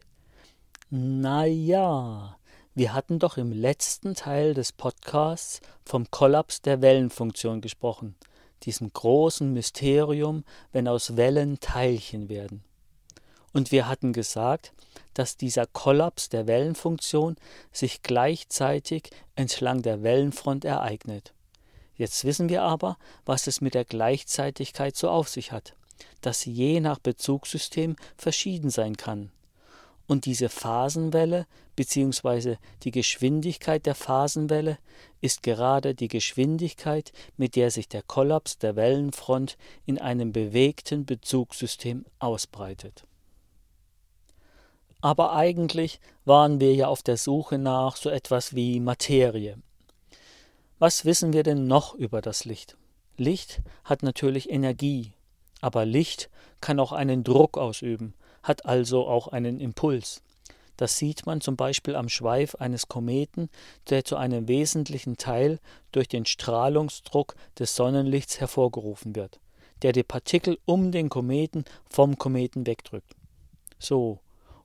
[0.91, 2.37] Na ja,
[2.77, 8.17] wir hatten doch im letzten Teil des Podcasts vom Kollaps der Wellenfunktion gesprochen,
[8.65, 12.65] diesem großen Mysterium, wenn aus Wellen Teilchen werden.
[13.53, 14.73] Und wir hatten gesagt,
[15.15, 17.37] dass dieser Kollaps der Wellenfunktion
[17.71, 21.33] sich gleichzeitig entlang der Wellenfront ereignet.
[21.95, 25.77] Jetzt wissen wir aber, was es mit der Gleichzeitigkeit so auf sich hat,
[26.23, 29.31] dass sie je nach Bezugssystem verschieden sein kann.
[30.07, 31.47] Und diese Phasenwelle
[31.77, 32.57] bzw.
[32.83, 34.79] die Geschwindigkeit der Phasenwelle
[35.21, 42.05] ist gerade die Geschwindigkeit, mit der sich der Kollaps der Wellenfront in einem bewegten Bezugssystem
[42.19, 43.05] ausbreitet.
[45.01, 49.59] Aber eigentlich waren wir ja auf der Suche nach so etwas wie Materie.
[50.79, 52.77] Was wissen wir denn noch über das Licht?
[53.17, 55.13] Licht hat natürlich Energie,
[55.61, 56.31] aber Licht
[56.61, 58.15] kann auch einen Druck ausüben,
[58.45, 60.23] hat also auch einen Impuls.
[60.77, 63.49] Das sieht man zum Beispiel am Schweif eines Kometen,
[63.91, 65.59] der zu einem wesentlichen Teil
[65.93, 69.41] durch den Strahlungsdruck des Sonnenlichts hervorgerufen wird,
[69.83, 73.15] der die Partikel um den Kometen vom Kometen wegdrückt.
[73.79, 74.19] So,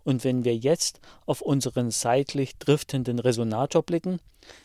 [0.10, 4.20] und wenn wir jetzt auf unseren seitlich driftenden Resonator blicken,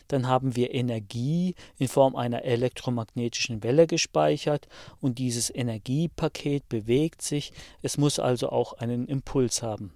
[0.07, 4.67] dann haben wir Energie in Form einer elektromagnetischen Welle gespeichert
[4.99, 9.93] und dieses Energiepaket bewegt sich, es muss also auch einen Impuls haben.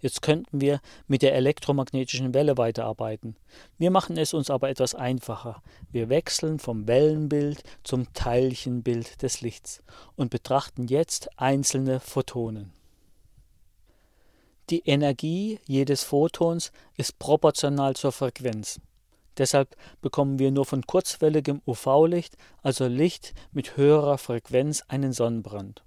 [0.00, 3.36] Jetzt könnten wir mit der elektromagnetischen Welle weiterarbeiten.
[3.76, 5.62] Wir machen es uns aber etwas einfacher.
[5.92, 9.82] Wir wechseln vom Wellenbild zum Teilchenbild des Lichts
[10.16, 12.72] und betrachten jetzt einzelne Photonen.
[14.70, 18.80] Die Energie jedes Photons ist proportional zur Frequenz.
[19.36, 25.82] Deshalb bekommen wir nur von kurzwelligem UV-Licht, also Licht mit höherer Frequenz, einen Sonnenbrand.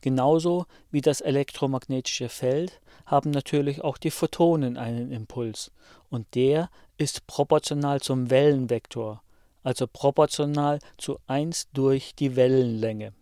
[0.00, 5.70] Genauso wie das elektromagnetische Feld haben natürlich auch die Photonen einen Impuls,
[6.10, 9.22] und der ist proportional zum Wellenvektor,
[9.62, 13.12] also proportional zu 1 durch die Wellenlänge.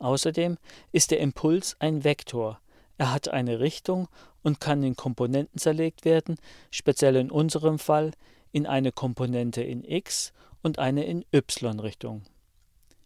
[0.00, 0.58] Außerdem
[0.90, 2.60] ist der Impuls ein Vektor,
[2.98, 4.08] er hat eine Richtung
[4.42, 6.36] und kann in Komponenten zerlegt werden,
[6.70, 8.10] speziell in unserem Fall
[8.52, 10.32] in eine Komponente in x
[10.62, 12.22] und eine in y-Richtung.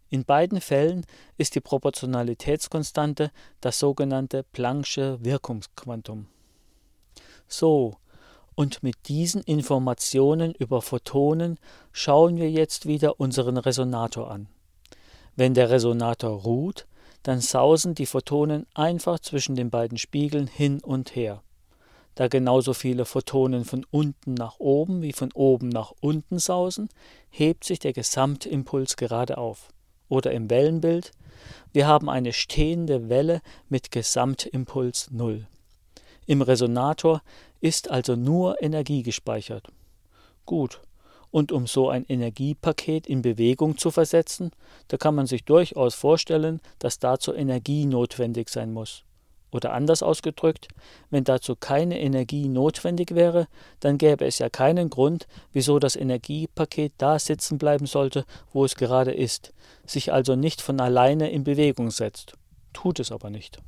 [0.09, 1.07] In beiden Fällen
[1.39, 3.31] ist die Proportionalitätskonstante
[3.61, 6.27] das sogenannte Planck'sche Wirkungsquantum.
[7.49, 7.97] So,
[8.55, 11.59] und mit diesen Informationen über Photonen
[11.93, 14.49] schauen wir jetzt wieder unseren Resonator an.
[15.37, 16.87] Wenn der Resonator ruht,
[17.23, 21.43] dann sausen die Photonen einfach zwischen den beiden Spiegeln hin und her.
[22.15, 26.89] Da genauso viele Photonen von unten nach oben wie von oben nach unten sausen,
[27.31, 29.69] hebt sich der Gesamtimpuls gerade auf.
[30.09, 31.13] Oder im Wellenbild,
[31.73, 35.47] wir haben eine stehende Welle mit Gesamtimpuls 0.
[36.27, 37.23] Im Resonator
[37.61, 39.69] ist also nur Energie gespeichert.
[40.45, 40.81] Gut,
[41.33, 44.53] und um so ein Energiepaket in Bewegung zu versetzen,
[44.89, 49.03] da kann man sich durchaus vorstellen, dass dazu Energie notwendig sein muss.
[49.51, 50.69] Oder anders ausgedrückt,
[51.11, 53.49] wenn dazu keine Energie notwendig wäre,
[53.81, 58.77] dann gäbe es ja keinen Grund, wieso das Energiepaket da sitzen bleiben sollte, wo es
[58.77, 59.53] gerade ist,
[59.87, 62.35] sich also nicht von alleine in Bewegung setzt.
[62.73, 63.59] Tut es aber nicht.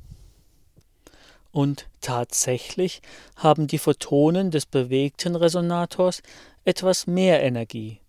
[1.51, 3.01] Und tatsächlich
[3.37, 6.21] haben die Photonen des bewegten Resonators
[6.65, 8.01] etwas mehr Energie.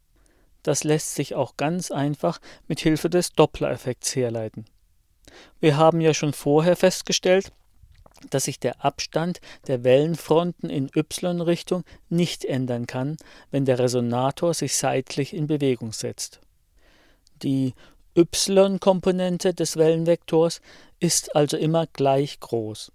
[0.63, 4.65] Das lässt sich auch ganz einfach mit Hilfe des Doppler-Effekts herleiten.
[5.61, 7.53] Wir haben ja schon vorher festgestellt,
[8.31, 13.17] dass sich der Abstand der Wellenfronten in y-Richtung nicht ändern kann,
[13.51, 16.41] wenn der Resonator sich seitlich in Bewegung setzt.
[17.43, 17.75] Die
[18.17, 20.61] y-Komponente des Wellenvektors
[20.99, 22.91] ist also immer gleich groß.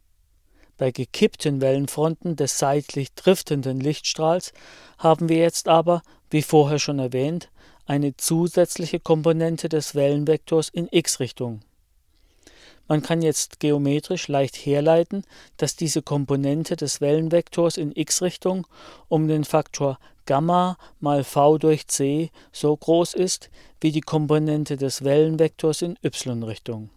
[0.81, 4.51] Bei gekippten Wellenfronten des seitlich driftenden Lichtstrahls
[4.97, 6.01] haben wir jetzt aber,
[6.31, 7.51] wie vorher schon erwähnt,
[7.85, 11.59] eine zusätzliche Komponente des Wellenvektors in x-Richtung.
[12.87, 15.23] Man kann jetzt geometrisch leicht herleiten,
[15.57, 18.65] dass diese Komponente des Wellenvektors in x-Richtung
[19.07, 23.51] um den Faktor Gamma mal v durch c so groß ist
[23.81, 26.89] wie die Komponente des Wellenvektors in y-Richtung.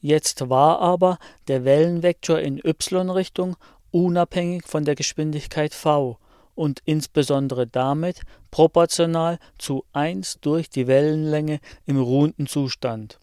[0.00, 1.18] Jetzt war aber
[1.48, 3.56] der Wellenvektor in y-Richtung
[3.90, 6.18] unabhängig von der Geschwindigkeit v
[6.54, 13.18] und insbesondere damit proportional zu 1 durch die Wellenlänge im ruhenden Zustand.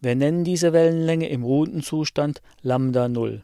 [0.00, 3.42] Wir nennen diese Wellenlänge im ruhenden Zustand Lambda 0.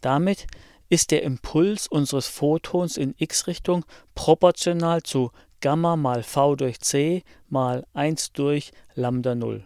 [0.00, 0.46] Damit
[0.90, 3.84] ist der Impuls unseres Photons in x-Richtung
[4.14, 5.30] proportional zu
[5.60, 9.64] Gamma mal v durch c mal 1 durch Lambda 0.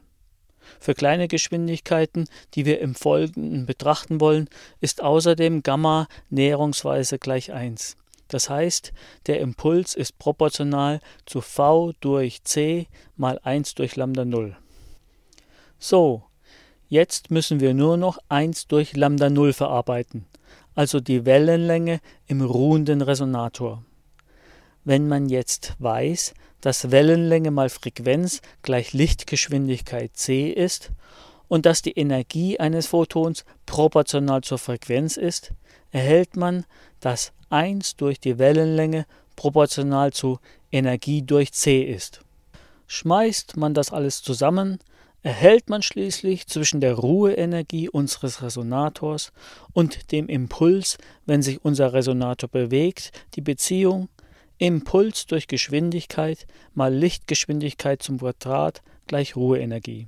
[0.80, 4.48] Für kleine Geschwindigkeiten, die wir im Folgenden betrachten wollen,
[4.80, 7.96] ist außerdem Gamma näherungsweise gleich 1.
[8.32, 8.94] Das heißt,
[9.26, 14.56] der Impuls ist proportional zu v durch c mal 1 durch Lambda 0.
[15.78, 16.22] So,
[16.88, 20.24] jetzt müssen wir nur noch 1 durch Lambda 0 verarbeiten,
[20.74, 23.84] also die Wellenlänge im ruhenden Resonator.
[24.84, 26.32] Wenn man jetzt weiß,
[26.62, 30.90] dass Wellenlänge mal Frequenz gleich Lichtgeschwindigkeit c ist
[31.48, 35.52] und dass die Energie eines Photons proportional zur Frequenz ist,
[35.90, 36.64] erhält man,
[37.00, 39.04] dass 1 durch die Wellenlänge
[39.36, 40.38] proportional zu
[40.70, 42.20] Energie durch c ist.
[42.86, 44.78] Schmeißt man das alles zusammen,
[45.22, 49.32] erhält man schließlich zwischen der Ruheenergie unseres Resonators
[49.72, 54.08] und dem Impuls, wenn sich unser Resonator bewegt, die Beziehung
[54.62, 60.06] Impuls durch Geschwindigkeit mal Lichtgeschwindigkeit zum Quadrat gleich Ruheenergie.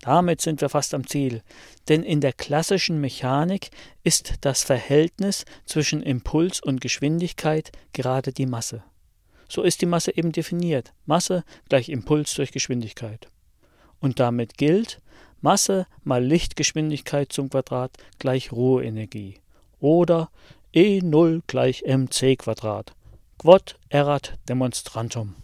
[0.00, 1.42] Damit sind wir fast am Ziel,
[1.88, 3.70] denn in der klassischen Mechanik
[4.04, 8.84] ist das Verhältnis zwischen Impuls und Geschwindigkeit gerade die Masse.
[9.48, 10.92] So ist die Masse eben definiert.
[11.04, 13.26] Masse gleich Impuls durch Geschwindigkeit.
[13.98, 15.00] Und damit gilt
[15.40, 19.40] Masse mal Lichtgeschwindigkeit zum Quadrat gleich Ruheenergie.
[19.80, 20.30] Oder
[20.72, 22.94] E0 gleich mc Quadrat.
[23.38, 25.34] Quod erat demonstrantum.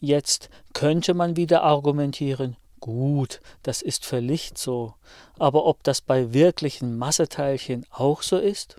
[0.00, 4.94] Jetzt könnte man wieder argumentieren, gut, das ist für Licht so,
[5.38, 8.76] aber ob das bei wirklichen Masseteilchen auch so ist?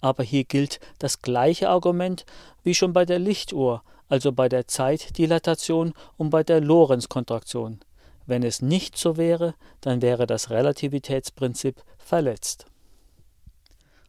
[0.00, 2.24] Aber hier gilt das gleiche Argument
[2.62, 7.80] wie schon bei der Lichtuhr, also bei der Zeitdilatation und bei der Lorentz-Kontraktion.
[8.26, 12.66] Wenn es nicht so wäre, dann wäre das Relativitätsprinzip verletzt.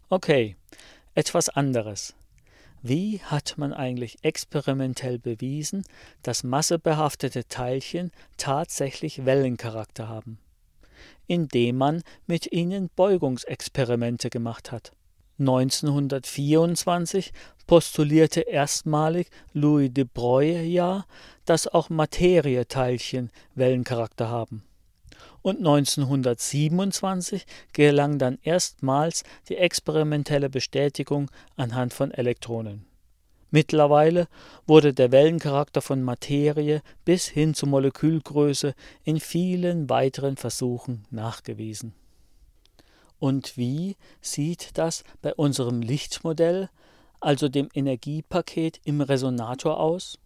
[0.10, 0.56] Okay,
[1.16, 2.16] etwas anderes.
[2.82, 5.84] Wie hat man eigentlich experimentell bewiesen,
[6.22, 10.38] dass massebehaftete Teilchen tatsächlich Wellencharakter haben?
[11.26, 14.92] Indem man mit ihnen Beugungsexperimente gemacht hat.
[15.40, 17.32] 1924
[17.68, 21.06] postulierte erstmalig Louis de Broglie ja,
[21.46, 24.64] dass auch Materieteilchen Wellencharakter haben
[25.44, 32.86] und 1927 gelang dann erstmals die experimentelle Bestätigung anhand von Elektronen.
[33.52, 34.28] Mittlerweile
[34.66, 38.74] wurde der Wellencharakter von Materie bis hin zur Molekülgröße
[39.04, 41.94] in vielen weiteren Versuchen nachgewiesen.
[43.20, 46.70] Und wie sieht das bei unserem Lichtmodell,
[47.20, 50.18] also dem Energiepaket im Resonator aus?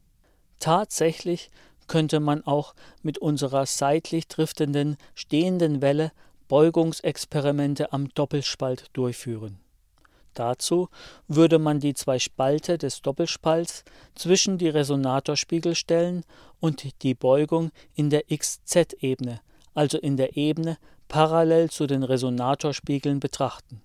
[0.60, 1.52] Tatsächlich
[1.88, 6.12] könnte man auch mit unserer seitlich driftenden stehenden Welle
[6.48, 9.60] Beugungsexperimente am Doppelspalt durchführen.
[10.34, 10.90] Dazu
[11.28, 13.84] würde man die zwei Spalte des Doppelspalts
[14.14, 16.24] zwischen die Resonatorspiegel stellen
[16.60, 19.42] und die Beugung in der XZ-Ebene,
[19.74, 20.78] also in der Ebene
[21.08, 23.82] parallel zu den Resonatorspiegeln betrachten.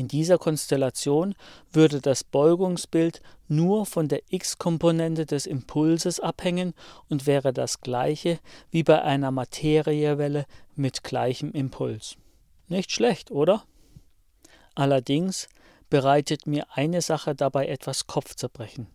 [0.00, 1.34] In dieser Konstellation
[1.74, 6.72] würde das Beugungsbild nur von der x-Komponente des Impulses abhängen
[7.10, 8.38] und wäre das gleiche
[8.70, 12.16] wie bei einer Materiewelle mit gleichem Impuls.
[12.66, 13.62] Nicht schlecht, oder?
[14.74, 15.48] Allerdings
[15.90, 18.86] bereitet mir eine Sache dabei etwas Kopfzerbrechen.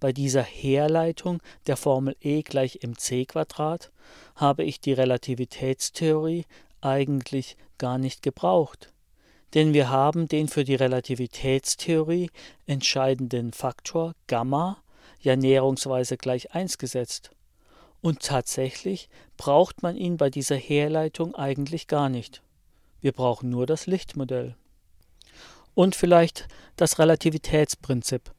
[0.00, 3.92] Bei dieser Herleitung der Formel E gleich mc Quadrat
[4.34, 6.44] habe ich die Relativitätstheorie
[6.80, 8.92] eigentlich gar nicht gebraucht
[9.54, 12.30] denn wir haben den für die Relativitätstheorie
[12.66, 14.78] entscheidenden Faktor Gamma
[15.20, 17.30] ja näherungsweise gleich 1 gesetzt.
[18.00, 22.42] Und tatsächlich braucht man ihn bei dieser Herleitung eigentlich gar nicht.
[23.00, 24.54] Wir brauchen nur das Lichtmodell.
[25.74, 28.32] Und vielleicht das Relativitätsprinzip,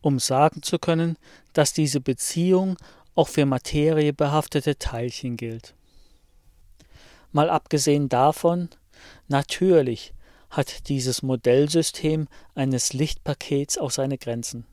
[0.00, 1.16] um sagen zu können,
[1.52, 2.76] dass diese Beziehung
[3.14, 5.74] auch für materiebehaftete Teilchen gilt.
[7.32, 8.68] Mal abgesehen davon,
[9.26, 10.12] natürlich
[10.50, 14.66] hat dieses Modellsystem eines Lichtpakets auch seine Grenzen.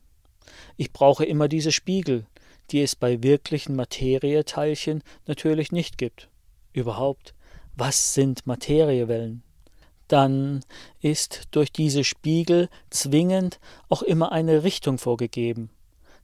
[0.77, 2.25] Ich brauche immer diese Spiegel,
[2.71, 6.29] die es bei wirklichen Materieteilchen natürlich nicht gibt.
[6.73, 7.33] Überhaupt,
[7.75, 9.43] was sind Materiewellen?
[10.07, 10.61] Dann
[11.01, 15.69] ist durch diese Spiegel zwingend auch immer eine Richtung vorgegeben.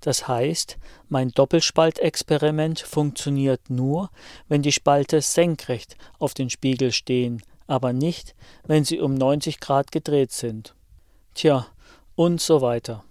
[0.01, 0.77] Das heißt,
[1.09, 4.09] mein Doppelspaltexperiment funktioniert nur,
[4.47, 8.35] wenn die Spalte senkrecht auf den Spiegel stehen, aber nicht,
[8.67, 10.75] wenn sie um 90 Grad gedreht sind.
[11.33, 11.67] Tja,
[12.15, 13.05] und so weiter.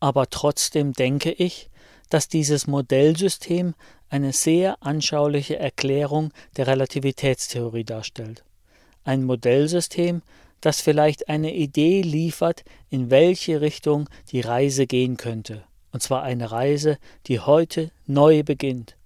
[0.00, 1.68] Aber trotzdem denke ich,
[2.08, 3.74] dass dieses Modellsystem
[4.08, 8.42] eine sehr anschauliche Erklärung der Relativitätstheorie darstellt.
[9.04, 10.22] Ein Modellsystem,
[10.62, 15.62] das vielleicht eine Idee liefert, in welche Richtung die Reise gehen könnte.
[15.92, 16.96] Und zwar eine Reise,
[17.26, 18.96] die heute neu beginnt.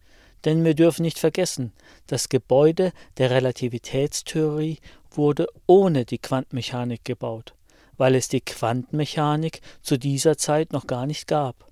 [0.45, 1.73] Denn wir dürfen nicht vergessen,
[2.07, 4.79] das Gebäude der Relativitätstheorie
[5.11, 7.55] wurde ohne die Quantenmechanik gebaut,
[7.97, 11.67] weil es die Quantenmechanik zu dieser Zeit noch gar nicht gab.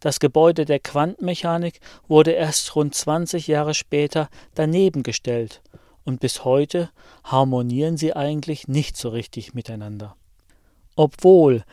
[0.00, 5.62] Das Gebäude der Quantenmechanik wurde erst rund 20 Jahre später daneben gestellt
[6.04, 6.90] und bis heute
[7.22, 10.16] harmonieren sie eigentlich nicht so richtig miteinander.
[10.96, 11.64] Obwohl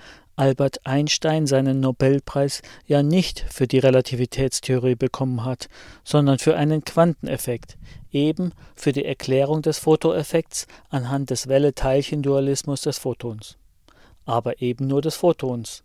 [0.42, 5.70] Albert Einstein seinen Nobelpreis ja nicht für die Relativitätstheorie bekommen hat,
[6.04, 7.78] sondern für einen Quanteneffekt,
[8.12, 13.60] eben für die Erklärung des Fotoeffekts anhand des Welle-Teilchen-Dualismus des Photons.
[14.26, 15.84] Aber eben nur des Photons.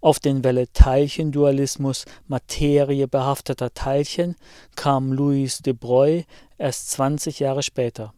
[0.00, 4.36] Auf den Welle-Teilchen-Dualismus materiebehafteter Teilchen
[4.76, 6.26] kam Louis de Broglie
[6.56, 8.14] erst 20 Jahre später.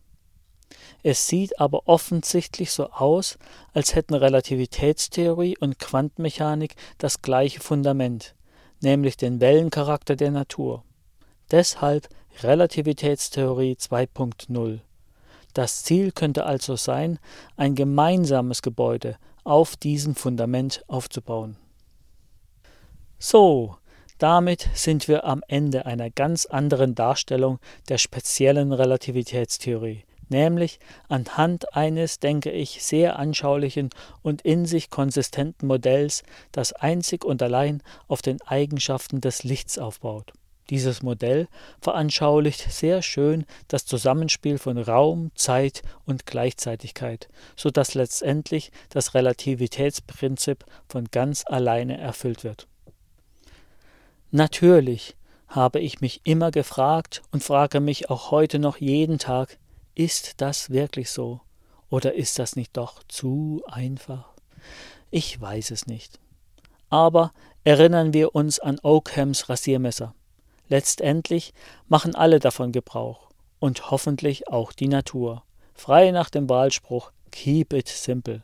[1.07, 3.39] Es sieht aber offensichtlich so aus,
[3.75, 8.35] als hätten Relativitätstheorie und Quantenmechanik das gleiche Fundament,
[8.81, 10.83] nämlich den Wellencharakter der Natur.
[11.51, 12.09] Deshalb
[12.43, 14.81] Relativitätstheorie 2.0.
[15.53, 17.19] Das Ziel könnte also sein,
[17.59, 21.59] ein gemeinsames Gebäude auf diesem Fundament aufzubauen.
[23.19, 23.77] So,
[24.17, 27.59] damit sind wir am Ende einer ganz anderen Darstellung
[27.91, 30.79] der speziellen Relativitätstheorie, nämlich
[31.09, 33.91] anhand eines, denke ich, sehr anschaulichen
[34.23, 36.23] und in sich konsistenten Modells,
[36.53, 40.33] das einzig und allein auf den Eigenschaften des Lichts aufbaut.
[40.71, 41.49] Dieses Modell
[41.81, 50.65] veranschaulicht sehr schön das Zusammenspiel von Raum, Zeit und Gleichzeitigkeit, so dass letztendlich das Relativitätsprinzip
[50.89, 52.67] von ganz alleine erfüllt wird.
[54.31, 55.17] Natürlich
[55.49, 59.59] habe ich mich immer gefragt und frage mich auch heute noch jeden Tag,
[59.95, 61.41] ist das wirklich so?
[61.89, 64.33] Oder ist das nicht doch zu einfach?
[65.11, 66.19] Ich weiß es nicht.
[66.91, 70.15] Aber erinnern wir uns an Oakhams Rasiermesser.
[70.69, 71.53] Letztendlich
[71.89, 75.45] machen alle davon Gebrauch und hoffentlich auch die Natur.
[75.75, 78.43] Frei nach dem Wahlspruch Keep it simple.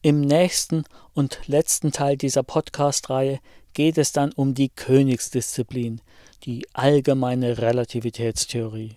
[0.00, 3.40] Im nächsten und letzten Teil dieser Podcast-Reihe
[3.74, 6.00] geht es dann um die Königsdisziplin,
[6.44, 8.96] die allgemeine Relativitätstheorie.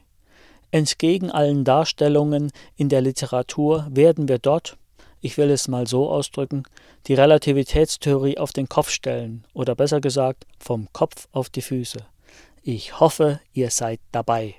[0.71, 4.77] Entgegen allen Darstellungen in der Literatur werden wir dort,
[5.19, 6.63] ich will es mal so ausdrücken,
[7.07, 11.99] die Relativitätstheorie auf den Kopf stellen oder besser gesagt vom Kopf auf die Füße.
[12.63, 14.55] Ich hoffe, ihr seid dabei.